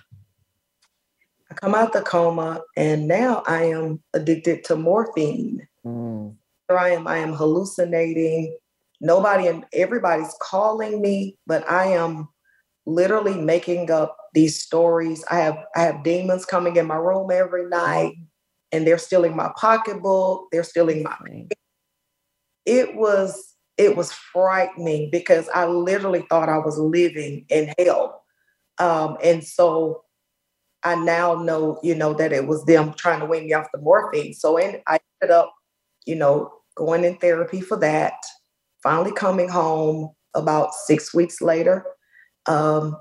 [1.51, 5.66] I come out of the coma and now I am addicted to morphine.
[5.86, 6.36] Mm,
[6.68, 8.55] Here I am, I am hallucinating.
[9.01, 12.28] Nobody and everybody's calling me, but I am
[12.89, 15.24] literally making up these stories.
[15.30, 18.14] I have I have demons coming in my room every night
[18.72, 21.16] and they're stealing my pocketbook, they're stealing my
[22.68, 28.24] it was it was frightening because I literally thought I was living in hell.
[28.78, 30.03] Um, and so
[30.82, 33.80] I now know, you know, that it was them trying to wean me off the
[33.80, 34.34] morphine.
[34.34, 35.53] So and I ended up,
[36.07, 38.14] you know, going in therapy for that,
[38.82, 41.84] finally coming home about six weeks later.
[42.49, 42.97] Um,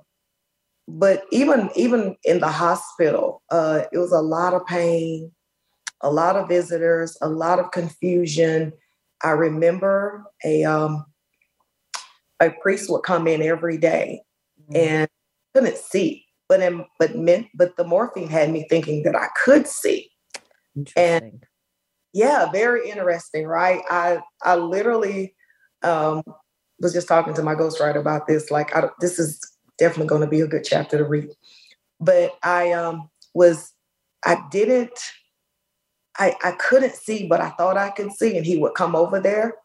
[0.87, 5.31] but even even in the hospital, uh, it was a lot of pain,
[6.01, 8.73] a lot of visitors, a lot of confusion.
[9.23, 11.05] I remember a um,
[12.39, 14.21] a priest would come in every day
[14.61, 14.75] mm-hmm.
[14.75, 15.09] and
[15.53, 19.67] couldn't see, but in, but meant but the morphine had me thinking that I could
[19.67, 20.09] see.
[20.95, 21.43] And
[22.13, 23.81] yeah, very interesting, right?
[23.89, 25.35] I I literally
[25.83, 26.23] um,
[26.79, 28.51] was just talking to my ghostwriter about this.
[28.51, 29.39] Like, I, this is
[29.77, 31.29] definitely going to be a good chapter to read.
[31.99, 33.73] But I um, was,
[34.25, 34.97] I didn't,
[36.19, 38.37] I, I couldn't see, but I thought I could see.
[38.37, 39.55] And he would come over there.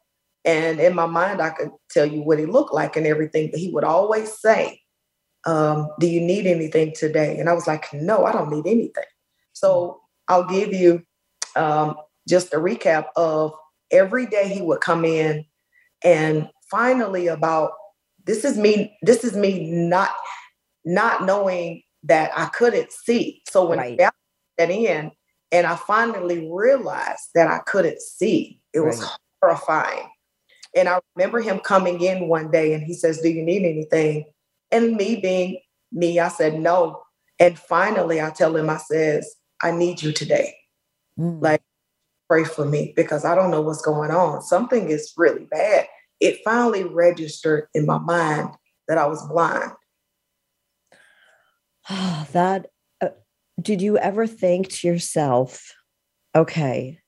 [0.44, 3.50] And in my mind, I could tell you what he looked like and everything.
[3.50, 4.80] But he would always say,
[5.46, 7.38] um, Do you need anything today?
[7.38, 9.04] And I was like, No, I don't need anything.
[9.52, 11.02] So I'll give you
[11.54, 11.96] um,
[12.28, 13.52] just a recap of
[13.90, 15.44] every day he would come in
[16.02, 17.72] and finally about
[18.24, 20.10] this is me this is me not
[20.84, 23.42] not knowing that I couldn't see.
[23.48, 23.98] So when right.
[23.98, 24.14] that
[24.58, 25.12] in
[25.52, 29.04] and I finally realized that I couldn't see, it was
[29.40, 30.08] horrifying.
[30.74, 34.24] And I remember him coming in one day and he says, Do you need anything?
[34.70, 35.60] And me being
[35.92, 37.02] me, I said, No.
[37.38, 40.54] And finally I tell him, I says, I need you today.
[41.18, 41.42] Mm.
[41.42, 41.62] Like,
[42.28, 44.42] pray for me because I don't know what's going on.
[44.42, 45.86] Something is really bad
[46.22, 48.48] it finally registered in my mind
[48.88, 49.72] that I was blind.
[52.32, 52.68] that
[53.00, 53.08] uh,
[53.60, 55.74] did you ever think to yourself,
[56.34, 57.00] okay,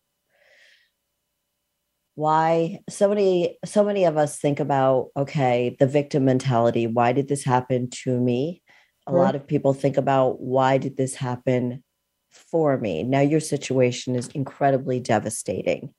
[2.17, 7.27] why so many so many of us think about okay the victim mentality why did
[7.27, 8.63] this happen to me
[9.09, 9.19] a mm-hmm.
[9.19, 11.83] lot of people think about why did this happen
[12.31, 15.93] for me now your situation is incredibly devastating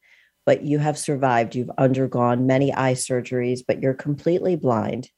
[0.46, 1.56] but you have survived.
[1.56, 5.10] You've undergone many eye surgeries, but you're completely blind.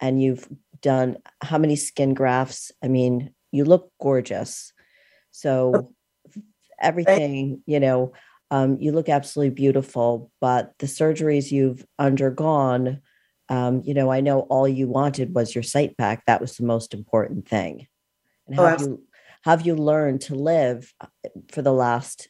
[0.00, 0.48] And you've
[0.80, 2.70] done how many skin grafts?
[2.82, 4.72] I mean, you look gorgeous.
[5.30, 5.92] So,
[6.80, 8.12] everything, you know,
[8.50, 13.00] um, you look absolutely beautiful, but the surgeries you've undergone,
[13.48, 16.24] um, you know, I know all you wanted was your sight back.
[16.26, 17.88] That was the most important thing.
[18.46, 19.02] And oh, have you
[19.42, 21.06] have you learned to live uh,
[21.50, 22.28] for the last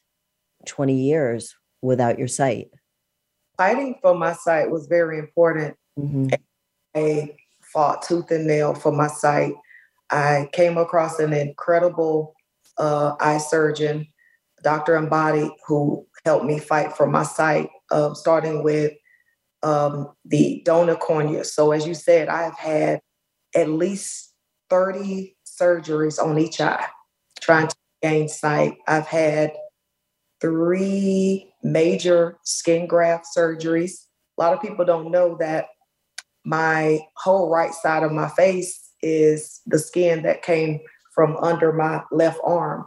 [0.66, 2.70] 20 years without your sight?
[3.56, 5.76] Fighting for my sight was very important.
[5.98, 6.28] Mm-hmm.
[6.94, 9.52] I fought tooth and nail for my sight.
[10.10, 12.34] I came across an incredible
[12.78, 14.06] uh, eye surgeon,
[14.62, 14.96] Dr.
[14.96, 18.92] Embody, who helped me fight for my sight, uh, starting with
[19.62, 21.44] um, the donor cornea.
[21.44, 23.00] So, as you said, I've had
[23.54, 24.34] at least
[24.70, 26.86] 30 surgeries on each eye
[27.40, 28.76] trying to gain sight.
[28.86, 29.52] I've had
[30.40, 33.92] three major skin graft surgeries.
[34.38, 35.66] A lot of people don't know that
[36.44, 40.80] my whole right side of my face is the skin that came
[41.14, 42.86] from under my left arm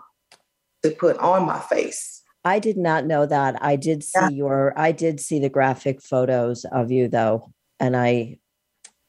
[0.83, 2.23] to put on my face.
[2.43, 3.61] I did not know that.
[3.61, 4.29] I did see yeah.
[4.29, 8.39] your I did see the graphic photos of you though and I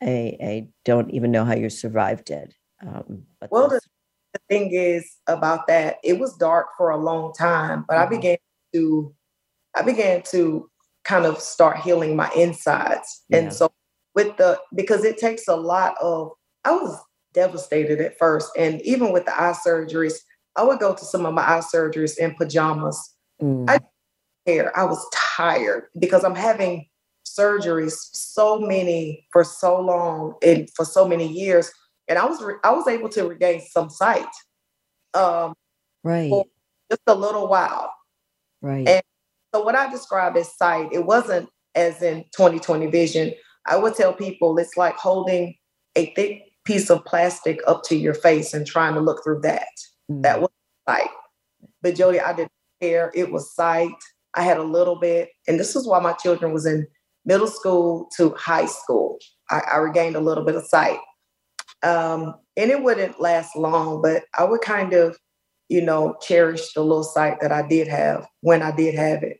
[0.02, 2.54] I, I don't even know how you survived it.
[2.84, 3.80] Um, well, the,
[4.48, 8.06] thing is about that, it was dark for a long time, but mm-hmm.
[8.06, 8.36] I began
[8.74, 9.14] to
[9.74, 10.68] I began to
[11.04, 13.24] kind of start healing my insides.
[13.28, 13.38] Yeah.
[13.38, 13.70] And so
[14.14, 16.30] with the because it takes a lot of
[16.64, 16.98] I was
[17.32, 18.50] devastated at first.
[18.56, 20.14] And even with the eye surgeries,
[20.56, 23.14] I would go to some of my eye surgeries in pajamas.
[23.40, 23.68] Mm.
[23.68, 23.80] I
[24.46, 24.76] care.
[24.78, 26.86] I was tired because I'm having
[27.24, 31.72] surgeries so many for so long and for so many years.
[32.08, 34.26] And I was re- I was able to regain some sight.
[35.14, 35.54] Um
[36.04, 36.30] right.
[36.90, 37.92] just a little while.
[38.60, 38.88] Right.
[38.88, 39.02] And
[39.54, 43.32] so what I describe as sight, it wasn't as in 2020 vision.
[43.66, 45.54] I would tell people it's like holding
[45.96, 49.66] a thick piece of plastic up to your face and trying to look through that.
[50.10, 50.22] Mm.
[50.22, 50.50] That was
[50.88, 51.10] sight.
[51.82, 53.10] But Jodi, I didn't care.
[53.14, 53.90] It was sight.
[54.34, 56.86] I had a little bit, and this is why my children was in
[57.24, 59.18] middle school to high school.
[59.50, 60.98] I, I regained a little bit of sight.
[61.82, 65.18] Um, and it wouldn't last long, but I would kind of,
[65.68, 69.38] you know, cherish the little sight that I did have when I did have it.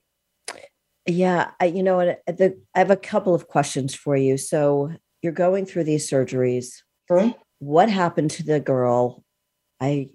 [1.06, 4.36] Yeah, I, you know, the, I have a couple of questions for you.
[4.36, 6.68] So you're going through these surgeries.
[7.10, 7.30] Mm-hmm.
[7.58, 9.24] What happened to the girl?
[9.80, 10.10] I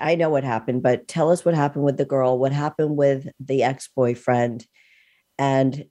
[0.00, 2.38] I know what happened, but tell us what happened with the girl.
[2.38, 4.66] What happened with the ex boyfriend,
[5.38, 5.84] and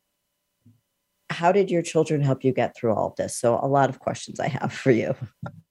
[1.30, 3.38] how did your children help you get through all of this?
[3.38, 5.16] So a lot of questions I have for you.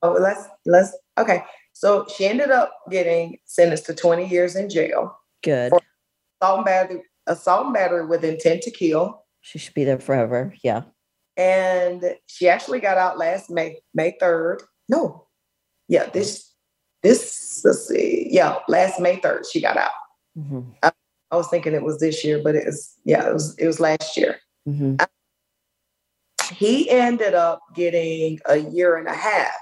[0.03, 1.43] Oh, let's let's okay.
[1.73, 5.17] So she ended up getting sentenced to 20 years in jail.
[5.43, 5.71] Good.
[5.71, 5.81] For
[6.41, 9.25] assault and battery, assault and battery with intent to kill.
[9.41, 10.55] She should be there forever.
[10.63, 10.83] Yeah.
[11.37, 14.63] And she actually got out last May, May 3rd.
[14.89, 15.27] No.
[15.89, 16.53] Yeah, this
[17.03, 18.29] this let's see.
[18.31, 19.91] Yeah, last May 3rd, she got out.
[20.39, 20.61] Mm-hmm.
[20.83, 20.93] I,
[21.31, 23.81] I, was thinking it was this year, but it was yeah, it was it was
[23.81, 24.37] last year.
[24.67, 24.97] Mm-hmm.
[25.01, 25.07] I,
[26.55, 29.53] he ended up getting a year and a half,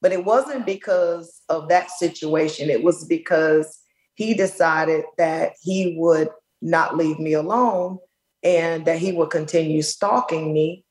[0.00, 2.70] but it wasn't because of that situation.
[2.70, 3.80] It was because
[4.14, 6.28] he decided that he would
[6.62, 7.98] not leave me alone
[8.42, 10.84] and that he would continue stalking me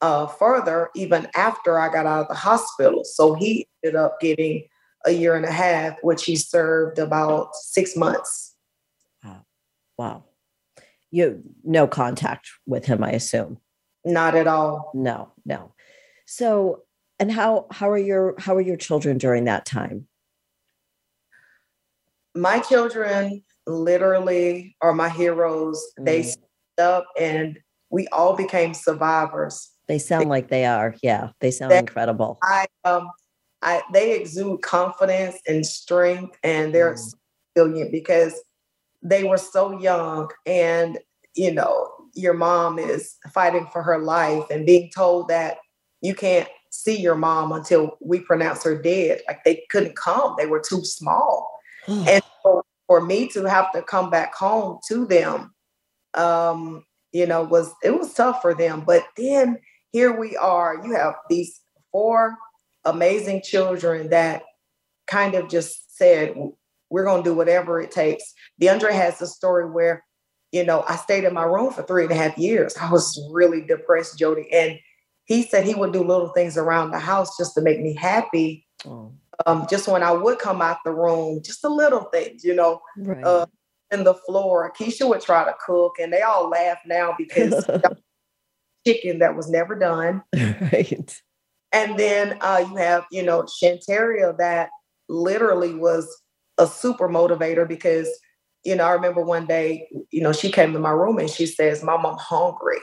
[0.00, 3.04] uh, further even after I got out of the hospital.
[3.04, 4.66] So he ended up getting
[5.06, 8.54] a year and a half, which he served about six months.
[9.24, 9.44] Wow.
[9.98, 10.24] Wow.
[11.10, 13.58] You no contact with him, I assume.
[14.04, 14.90] Not at all.
[14.94, 15.72] No, no.
[16.26, 16.82] So
[17.18, 20.08] and how how are your how are your children during that time?
[22.34, 25.84] My children literally are my heroes.
[26.00, 26.04] Mm.
[26.04, 27.58] They stepped up and
[27.90, 29.70] we all became survivors.
[29.86, 30.94] They sound like they are.
[31.02, 32.38] Yeah, they sound they, incredible.
[32.42, 33.10] I um
[33.60, 37.14] I they exude confidence and strength and they're mm.
[37.54, 38.42] resilient because
[39.02, 40.98] they were so young and
[41.34, 41.81] you know
[42.14, 45.58] your mom is fighting for her life and being told that
[46.00, 49.20] you can't see your mom until we pronounce her dead.
[49.28, 50.34] Like they couldn't come.
[50.38, 51.50] They were too small.
[52.08, 55.54] And so for me to have to come back home to them
[56.14, 58.82] um you know was it was tough for them.
[58.86, 59.58] But then
[59.92, 60.80] here we are.
[60.84, 61.60] You have these
[61.90, 62.36] four
[62.84, 64.42] amazing children that
[65.06, 66.34] kind of just said
[66.90, 68.34] we're going to do whatever it takes.
[68.60, 70.04] DeAndre has a story where
[70.52, 72.76] you know, I stayed in my room for three and a half years.
[72.76, 74.52] I was really depressed, Jodi.
[74.52, 74.78] And
[75.24, 78.66] he said he would do little things around the house just to make me happy.
[78.86, 79.12] Oh.
[79.46, 82.82] Um, just when I would come out the room, just the little things, you know,
[82.98, 83.24] right.
[83.24, 83.46] uh,
[83.90, 84.72] in the floor.
[84.78, 87.64] Keisha would try to cook, and they all laugh now because
[88.86, 90.22] chicken that was never done.
[90.34, 91.20] Right.
[91.72, 94.68] And then uh, you have, you know, Shantaria that
[95.08, 96.22] literally was
[96.58, 98.08] a super motivator because
[98.64, 101.46] you know, I remember one day, you know, she came to my room and she
[101.46, 102.78] says, Mom, I'm hungry.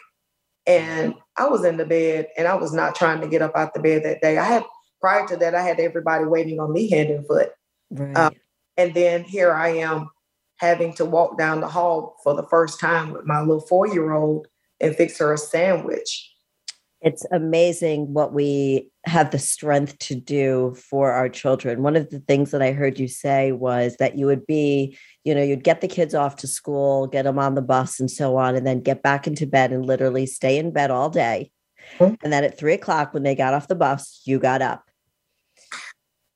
[0.67, 3.73] And I was in the bed and I was not trying to get up out
[3.73, 4.37] the bed that day.
[4.37, 4.63] I had,
[5.01, 7.51] prior to that, I had everybody waiting on me hand and foot.
[7.89, 8.17] Right.
[8.17, 8.33] Um,
[8.77, 10.09] and then here I am
[10.57, 14.11] having to walk down the hall for the first time with my little four year
[14.11, 14.47] old
[14.81, 16.29] and fix her a sandwich.
[17.01, 21.81] It's amazing what we have the strength to do for our children.
[21.81, 24.97] One of the things that I heard you say was that you would be,
[25.29, 28.09] you know, you'd get the kids off to school, get them on the bus and
[28.09, 31.51] so on, and then get back into bed and literally stay in bed all day.
[31.99, 32.15] Mm-hmm.
[32.23, 34.89] And then at three o'clock, when they got off the bus, you got up.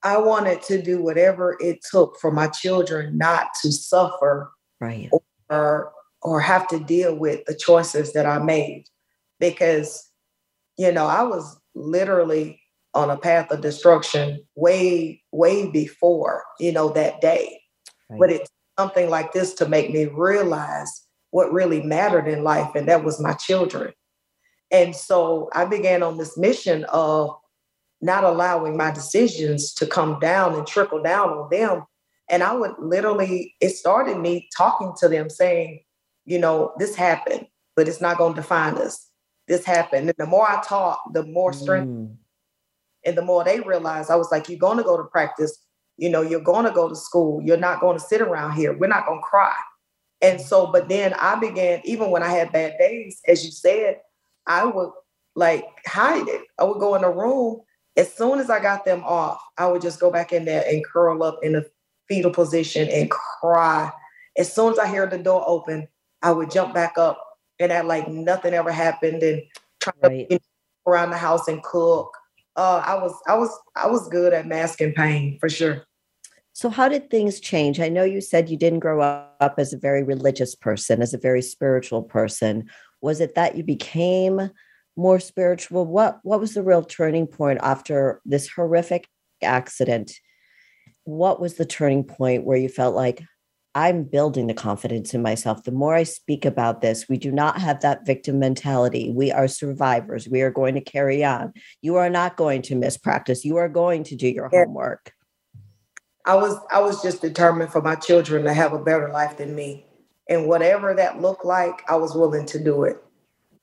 [0.03, 5.09] I wanted to do whatever it took for my children not to suffer right.
[5.49, 5.91] or,
[6.21, 8.85] or have to deal with the choices that I made
[9.39, 10.11] because
[10.77, 12.59] you know, I was literally
[12.93, 17.61] on a path of destruction way, way before, you know, that day.
[18.09, 18.19] Right.
[18.19, 22.87] But it's something like this to make me realize what really mattered in life, and
[22.87, 23.93] that was my children.
[24.71, 27.35] And so I began on this mission of
[28.01, 31.85] not allowing my decisions to come down and trickle down on them.
[32.29, 35.81] And I would literally, it started me talking to them saying,
[36.25, 39.09] you know, this happened, but it's not going to define us
[39.47, 40.09] this happened.
[40.09, 41.89] And the more I talk, the more strength.
[41.89, 42.15] Mm.
[43.05, 45.57] And the more they realized I was like, you're going to go to practice.
[45.97, 47.41] You know, you're going to go to school.
[47.43, 48.77] You're not going to sit around here.
[48.77, 49.55] We're not going to cry.
[50.21, 53.99] And so, but then I began, even when I had bad days, as you said,
[54.47, 54.91] I would
[55.35, 56.41] like hide it.
[56.59, 57.61] I would go in a room.
[57.95, 60.83] As soon as I got them off, I would just go back in there and
[60.83, 61.63] curl up in a
[62.07, 63.91] fetal position and cry.
[64.37, 65.87] As soon as I hear the door open,
[66.21, 67.21] I would jump back up
[67.59, 69.43] and act like nothing ever happened and
[69.79, 70.29] try right.
[70.29, 70.39] to
[70.87, 72.15] around the house and cook.
[72.55, 75.85] Uh, I was I was I was good at masking pain for sure.
[76.53, 77.79] So how did things change?
[77.79, 81.17] I know you said you didn't grow up as a very religious person, as a
[81.17, 82.69] very spiritual person.
[83.01, 84.51] Was it that you became
[84.95, 85.85] more spiritual?
[85.85, 89.07] What what was the real turning point after this horrific
[89.41, 90.11] accident?
[91.05, 93.23] What was the turning point where you felt like
[93.75, 95.63] I'm building the confidence in myself.
[95.63, 99.11] The more I speak about this, we do not have that victim mentality.
[99.11, 100.29] We are survivors.
[100.29, 101.53] We are going to carry on.
[101.81, 103.43] You are not going to miss practice.
[103.43, 105.13] You are going to do your homework.
[106.25, 109.55] I was I was just determined for my children to have a better life than
[109.55, 109.85] me.
[110.29, 113.03] And whatever that looked like, I was willing to do it.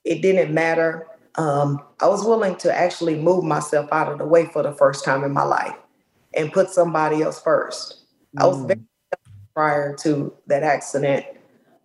[0.05, 1.07] It didn't matter.
[1.37, 5.05] Um, I was willing to actually move myself out of the way for the first
[5.05, 5.77] time in my life
[6.35, 8.03] and put somebody else first.
[8.37, 8.43] Mm.
[8.43, 8.89] I was very mm
[9.61, 11.27] prior to that accident.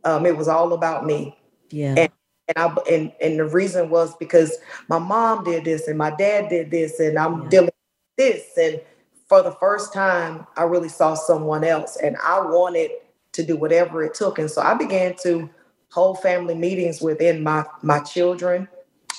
[0.05, 1.38] Um, it was all about me.
[1.71, 1.95] Yeah.
[1.97, 2.09] And,
[2.47, 4.57] and I and, and the reason was because
[4.88, 7.49] my mom did this and my dad did this and I'm Yeah.
[7.49, 8.43] dealing with this.
[8.57, 8.82] And
[9.28, 12.91] for the first time, I really saw someone else and I wanted
[13.34, 14.39] to do whatever it took.
[14.39, 15.49] And so I began to
[15.91, 18.69] hold family meetings within my my children.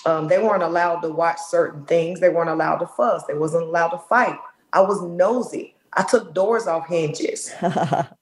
[0.06, 2.20] Um, they weren't allowed to watch certain things.
[2.20, 3.24] They weren't allowed to fuss.
[3.28, 4.38] They wasn't allowed to fight.
[4.72, 5.74] I was nosy.
[5.92, 7.52] I took doors off hinges.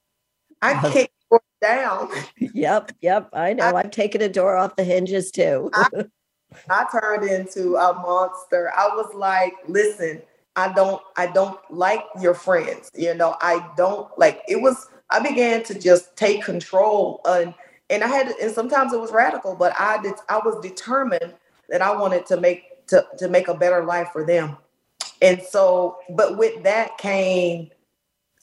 [0.65, 2.11] I kicked uh, doors down.
[2.55, 3.29] yep, yep.
[3.33, 3.77] I know.
[3.77, 5.71] I've taken a door off the hinges too.
[6.71, 8.73] I turned into a monster.
[8.77, 10.23] I was like, listen,
[10.57, 12.91] I don't I don't like your friends.
[12.95, 17.55] You know, I don't like it was I began to just take control and
[17.91, 21.35] and I had and sometimes it was radical, but I did I was determined
[21.69, 24.57] that I wanted to make to to make a better life for them.
[25.23, 27.71] And so, but with that came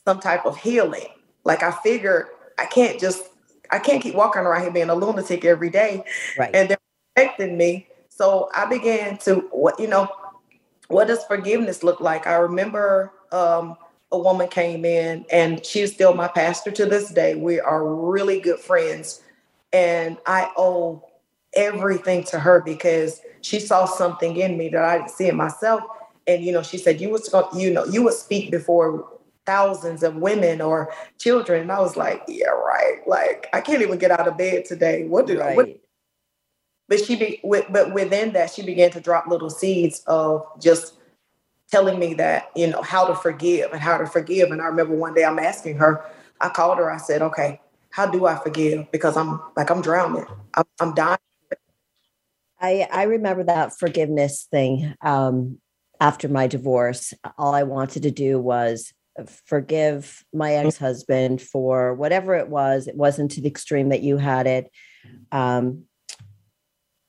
[0.06, 1.08] some type of healing.
[1.44, 2.28] Like I figured
[2.58, 3.24] I can't just
[3.72, 6.04] I can't keep walking around here being a lunatic every day
[6.38, 6.54] right.
[6.54, 6.78] and they're
[7.16, 7.88] protecting me.
[8.10, 10.10] So I began to what you know,
[10.90, 12.28] what does forgiveness look like?
[12.28, 13.78] I remember um,
[14.12, 17.36] a woman came in and she's still my pastor to this day.
[17.36, 19.22] We are really good friends,
[19.74, 21.08] and I owe
[21.54, 25.82] everything to her because she saw something in me that I didn't see in myself.
[26.28, 29.08] And you know, she said, "You was going, you know, you would speak before."
[29.46, 31.64] Thousands of women or children.
[31.64, 33.00] And i was like yeah right.
[33.08, 35.06] Like i can't even get out of bed today.
[35.06, 35.70] What did I, what
[36.88, 40.96] but she be with, but within that she began to drop little seeds of just
[41.72, 44.52] telling me that you know how to forgive and how to forgive.
[44.52, 46.06] And i remember one day i'm asking her
[46.40, 46.92] i called her.
[46.92, 47.62] I said okay
[47.92, 48.92] how do i forgive?
[48.92, 50.26] Because i'm like i'm drowning.
[50.54, 51.18] I'm, I'm dying.
[52.60, 54.94] I I remember that forgiveness thing.
[55.02, 55.60] Um,
[56.00, 58.92] after my divorce, all I wanted to do was
[59.46, 62.88] forgive my ex-husband for whatever it was.
[62.88, 64.72] It wasn't to the extreme that you had it.
[65.32, 65.84] Um,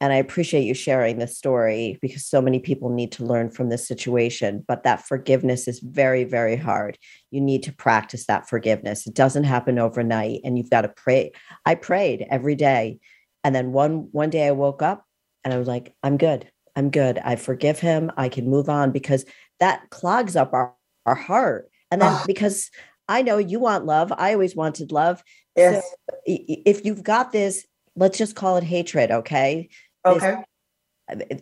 [0.03, 3.69] and I appreciate you sharing this story because so many people need to learn from
[3.69, 4.65] this situation.
[4.67, 6.99] But that forgiveness is very, very hard.
[7.31, 9.07] You need to practice that forgiveness.
[9.07, 11.31] It doesn't happen overnight, and you've got to pray.
[11.65, 12.99] I prayed every day,
[13.45, 15.07] and then one one day I woke up
[15.45, 16.51] and I was like, "I'm good.
[16.75, 17.19] I'm good.
[17.19, 18.11] I forgive him.
[18.17, 19.25] I can move on because
[19.61, 20.75] that clogs up our
[21.07, 22.25] our heart." And then Ah.
[22.27, 22.71] because
[23.09, 25.23] I know you want love, I always wanted love.
[25.55, 25.85] yes
[26.27, 29.69] i- If you've got this, let's just call it hatred, okay?
[30.05, 30.43] this- okay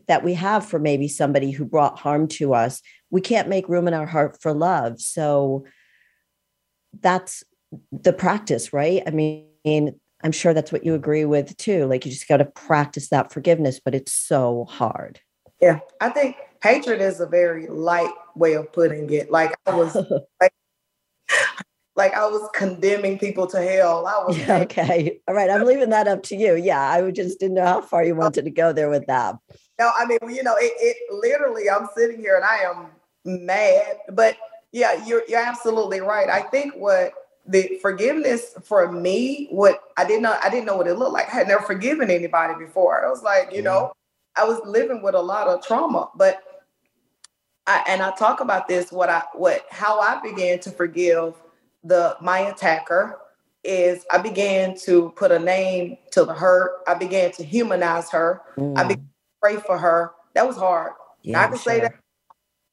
[0.09, 3.87] that we have for maybe somebody who brought harm to us, we can't make room
[3.87, 5.01] in our heart for love.
[5.01, 5.65] So
[6.99, 7.45] that's
[7.93, 9.01] the practice, right?
[9.07, 11.87] I mean, I'm sure that's what you agree with too.
[11.87, 15.21] Like you just got to practice that forgiveness, but it's so hard.
[15.61, 19.95] Yeah i think hatred is a very light way of putting it like i was
[21.97, 25.21] like i was condemning people to hell i was Yeah, okay.
[25.29, 25.51] All right.
[25.51, 26.55] I'm leaving that up to you.
[26.55, 26.81] Yeah.
[26.81, 29.37] I just didn't know how far you wanted to go there with that.
[29.79, 32.87] No, I mean, you know, it, it literally, I'm sitting here and I am
[33.25, 33.99] mad.
[34.13, 34.37] But
[34.73, 36.29] yeah, you're you're absolutely right.
[36.29, 37.13] I think what
[37.47, 41.29] the forgiveness for me, what I didn't know, I didn't know what it looked like.
[41.29, 43.05] I had never forgiven anybody before.
[43.05, 43.93] I was like, you know,
[44.37, 46.11] I was living with a lot of trauma.
[46.17, 46.43] But
[47.67, 51.35] I and I talk about this, what I what how I began to forgive
[51.85, 53.19] the my attacker
[53.65, 56.83] is I began to put a name to the hurt.
[56.89, 58.43] I began to humanize her.
[58.77, 58.97] I Mm, be-
[59.43, 60.13] pray for her.
[60.35, 60.93] That was hard.
[61.23, 61.95] yeah, I can say that.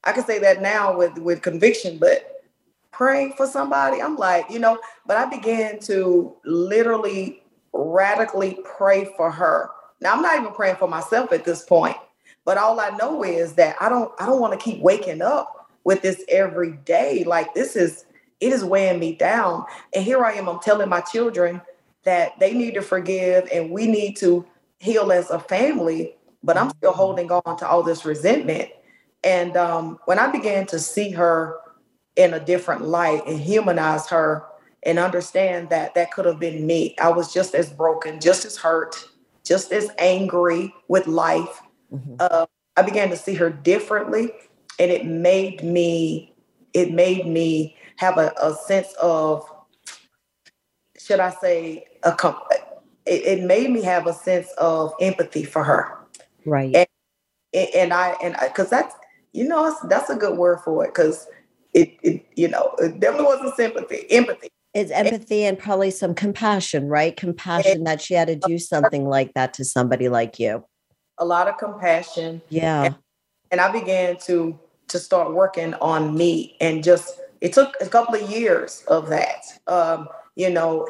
[0.04, 2.44] I can say that now with with conviction, but
[2.92, 7.44] praying for somebody, I'm like, you know, but I began to literally
[7.74, 9.70] radically pray for her.
[10.02, 11.98] Now I'm not even praying for myself at this point,
[12.46, 15.70] but all I know is that I don't I don't want to keep waking up
[15.84, 17.24] with this every day.
[17.24, 18.06] Like this is
[18.40, 19.66] it is weighing me down.
[19.94, 21.62] And here I am, I'm telling my children
[22.04, 24.46] that they need to forgive and we need to
[24.80, 28.70] heal as a family, but I'm still holding on to all this resentment.
[29.24, 31.58] And um, when I began to see her
[32.16, 34.46] in a different light and humanize her
[34.84, 38.56] and understand that that could have been me, I was just as broken, just as
[38.58, 39.10] hurt,
[39.48, 41.62] just as angry with life.
[41.94, 42.18] Mhm.
[42.20, 42.46] Uh,
[42.78, 44.32] I began to see her differently,
[44.80, 46.34] and it made me,
[46.74, 49.44] it made me have a, a sense of,
[51.00, 52.16] should I say, a
[53.08, 55.98] it, it made me have a sense of empathy for her
[56.46, 56.76] Right.
[56.76, 56.88] And-
[57.54, 58.96] and, and I and because that's
[59.34, 61.28] you know that's, that's a good word for it because
[61.74, 66.88] it, it you know it definitely wasn't sympathy empathy It's empathy and probably some compassion,
[66.88, 67.16] right?
[67.16, 70.64] Compassion that she had to do something like that to somebody like you.
[71.20, 72.94] a lot of compassion Yeah.
[73.50, 74.60] and I began to
[74.90, 79.42] to start working on me and just it took a couple of years of that
[79.68, 80.88] um you know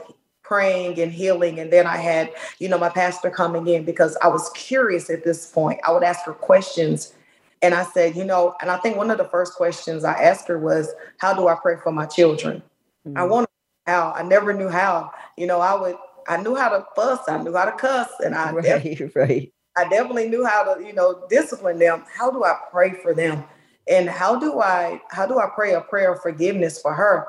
[0.47, 1.59] praying and healing.
[1.59, 5.25] And then I had, you know, my pastor coming in because I was curious at
[5.25, 5.79] this point.
[5.85, 7.13] I would ask her questions.
[7.61, 10.47] And I said, you know, and I think one of the first questions I asked
[10.47, 12.61] her was, How do I pray for my children?
[13.05, 13.17] Mm-hmm.
[13.17, 13.49] I want
[13.87, 14.13] how.
[14.15, 15.11] I never knew how.
[15.37, 18.35] You know, I would, I knew how to fuss, I knew how to cuss, and
[18.35, 18.63] I right,
[18.97, 19.53] def- right.
[19.77, 22.03] I definitely knew how to, you know, discipline them.
[22.13, 23.45] How do I pray for them?
[23.89, 27.27] And how do I, how do I pray a prayer of forgiveness for her?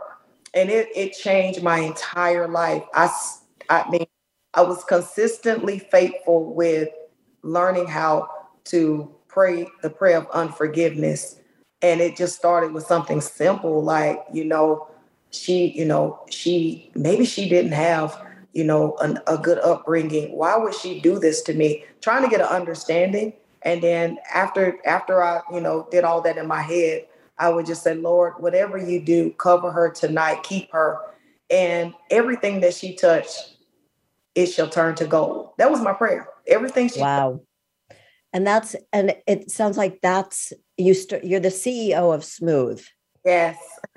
[0.54, 2.84] and it it changed my entire life.
[2.94, 3.06] I
[3.70, 4.06] I mean,
[4.54, 6.88] I was consistently faithful with
[7.42, 8.28] learning how
[8.66, 11.40] to pray the prayer of unforgiveness.
[11.82, 14.88] And it just started with something simple like, you know,
[15.30, 18.20] she, you know, she maybe she didn't have,
[18.52, 20.32] you know, an, a good upbringing.
[20.36, 21.84] Why would she do this to me?
[22.00, 23.32] Trying to get an understanding.
[23.62, 27.06] And then after after I, you know, did all that in my head,
[27.38, 30.98] I would just say, Lord, whatever you do, cover her tonight, keep her.
[31.50, 33.56] And everything that she touched,
[34.34, 35.52] it shall turn to gold.
[35.58, 36.28] That was my prayer.
[36.46, 37.32] Everything she Wow.
[37.32, 37.44] Touched.
[38.32, 42.84] And that's and it sounds like that's you st- you're the CEO of Smooth.
[43.24, 43.56] Yes.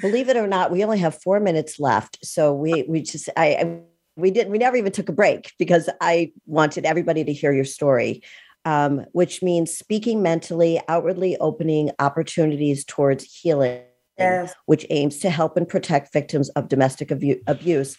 [0.00, 2.18] Believe it or not, we only have 4 minutes left.
[2.24, 3.80] So we we just I, I
[4.16, 7.64] we didn't we never even took a break because I wanted everybody to hear your
[7.64, 8.22] story
[8.64, 13.82] um, which means speaking mentally, outwardly opening opportunities towards healing,
[14.18, 14.54] yes.
[14.66, 17.96] which aims to help and protect victims of domestic abu- abuse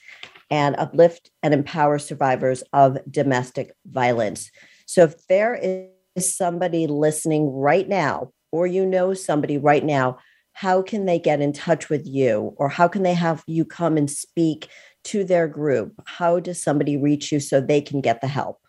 [0.49, 4.51] and uplift and empower survivors of domestic violence.
[4.87, 10.17] So if there is somebody listening right now, or you know somebody right now,
[10.55, 13.97] how can they get in touch with you or how can they have you come
[13.97, 14.69] and speak
[15.03, 16.01] to their group?
[16.05, 18.59] How does somebody reach you so they can get the help?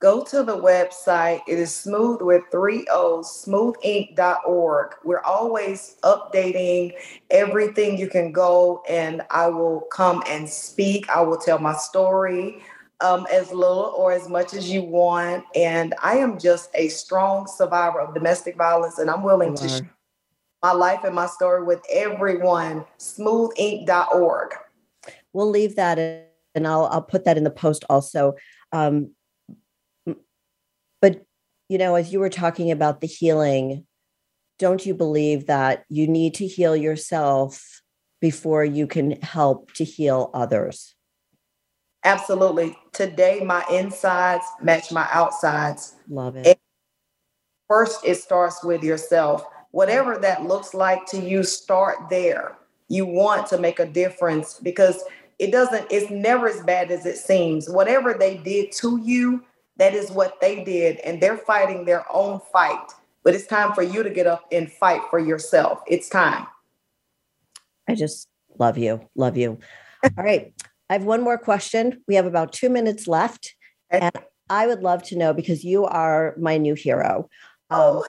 [0.00, 1.42] go to the website.
[1.46, 4.94] It is smooth with three O's, smoothink.org.
[5.04, 6.94] We're always updating
[7.30, 7.98] everything.
[7.98, 11.08] You can go and I will come and speak.
[11.10, 12.62] I will tell my story
[13.02, 15.44] um, as little or as much as you want.
[15.54, 19.99] And I am just a strong survivor of domestic violence, and I'm willing to share
[20.62, 22.84] my life and my story with everyone.
[22.98, 24.54] Smoothink.org.
[25.32, 28.34] We'll leave that in, and I'll I'll put that in the post also.
[28.72, 29.12] Um,
[31.00, 31.24] but,
[31.68, 33.86] you know, as you were talking about the healing,
[34.58, 37.80] don't you believe that you need to heal yourself
[38.20, 40.94] before you can help to heal others?
[42.04, 42.76] Absolutely.
[42.92, 45.94] Today, my insides match my outsides.
[46.08, 46.46] Love it.
[46.46, 46.56] And
[47.68, 49.44] first, it starts with yourself.
[49.72, 52.56] Whatever that looks like to you, start there.
[52.88, 55.02] You want to make a difference because
[55.38, 57.68] it doesn't, it's never as bad as it seems.
[57.68, 59.44] Whatever they did to you,
[59.76, 62.92] that is what they did, and they're fighting their own fight.
[63.22, 65.80] But it's time for you to get up and fight for yourself.
[65.86, 66.46] It's time.
[67.88, 69.08] I just love you.
[69.14, 69.58] Love you.
[70.04, 70.52] All right.
[70.88, 72.02] I have one more question.
[72.08, 73.54] We have about two minutes left.
[73.90, 74.12] And
[74.48, 77.28] I would love to know because you are my new hero.
[77.70, 78.04] Um, oh.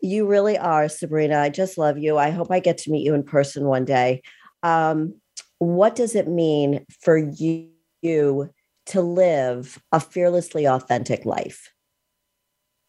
[0.00, 1.38] You really are, Sabrina.
[1.38, 2.18] I just love you.
[2.18, 4.22] I hope I get to meet you in person one day.
[4.62, 5.14] Um,
[5.58, 7.70] what does it mean for you
[8.02, 11.72] to live a fearlessly authentic life?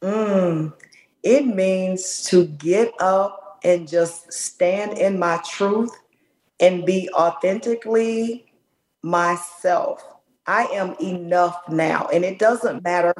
[0.04, 0.74] Mm,
[1.24, 5.98] it means to get up and just stand in my truth
[6.60, 8.46] and be authentically
[9.02, 10.04] myself.
[10.46, 13.14] I am enough now, and it doesn't matter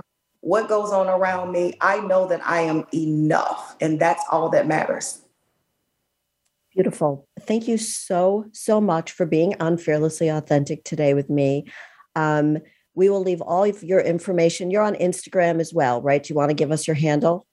[0.48, 1.74] what goes on around me.
[1.82, 5.22] I know that I am enough, and that's all that matters.
[6.74, 7.28] Beautiful.
[7.42, 11.66] Thank you so, so much for being on Fearlessly Authentic today with me.
[12.16, 12.60] Um,
[12.96, 14.72] we will leave all of your information.
[14.72, 16.24] You're on Instagram as well, right?
[16.24, 17.46] Do you want to give us your handle?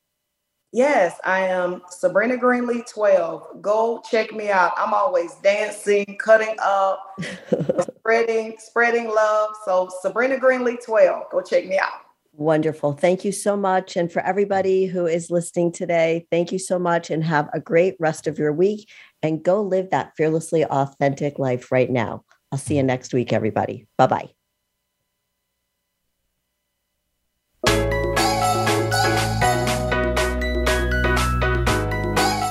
[0.73, 3.61] Yes, I am Sabrina Greenlee 12.
[3.61, 4.73] Go check me out.
[4.77, 7.19] I'm always dancing, cutting up,
[7.99, 9.51] spreading, spreading love.
[9.65, 11.25] So Sabrina Greenlee 12.
[11.33, 12.04] Go check me out.
[12.37, 12.95] Wonderful.
[12.95, 13.97] Thank you so much.
[13.97, 17.95] And for everybody who is listening today, thank you so much and have a great
[18.01, 18.91] rest of your week
[19.23, 22.25] and go live that fearlessly authentic life right now.
[22.51, 23.87] I'll see you next week, everybody.
[23.99, 24.31] Bye bye.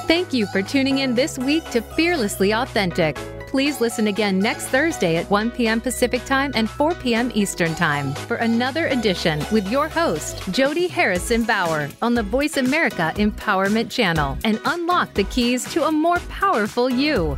[0.07, 3.17] Thank you for tuning in this week to Fearlessly Authentic.
[3.53, 5.79] Please listen again next Thursday at 1 p.m.
[5.79, 7.31] Pacific Time and 4 p.m.
[7.35, 13.13] Eastern Time for another edition with your host, Jodi Harrison Bauer, on the Voice America
[13.17, 17.37] Empowerment Channel and unlock the keys to a more powerful you.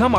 [0.00, 0.18] Become our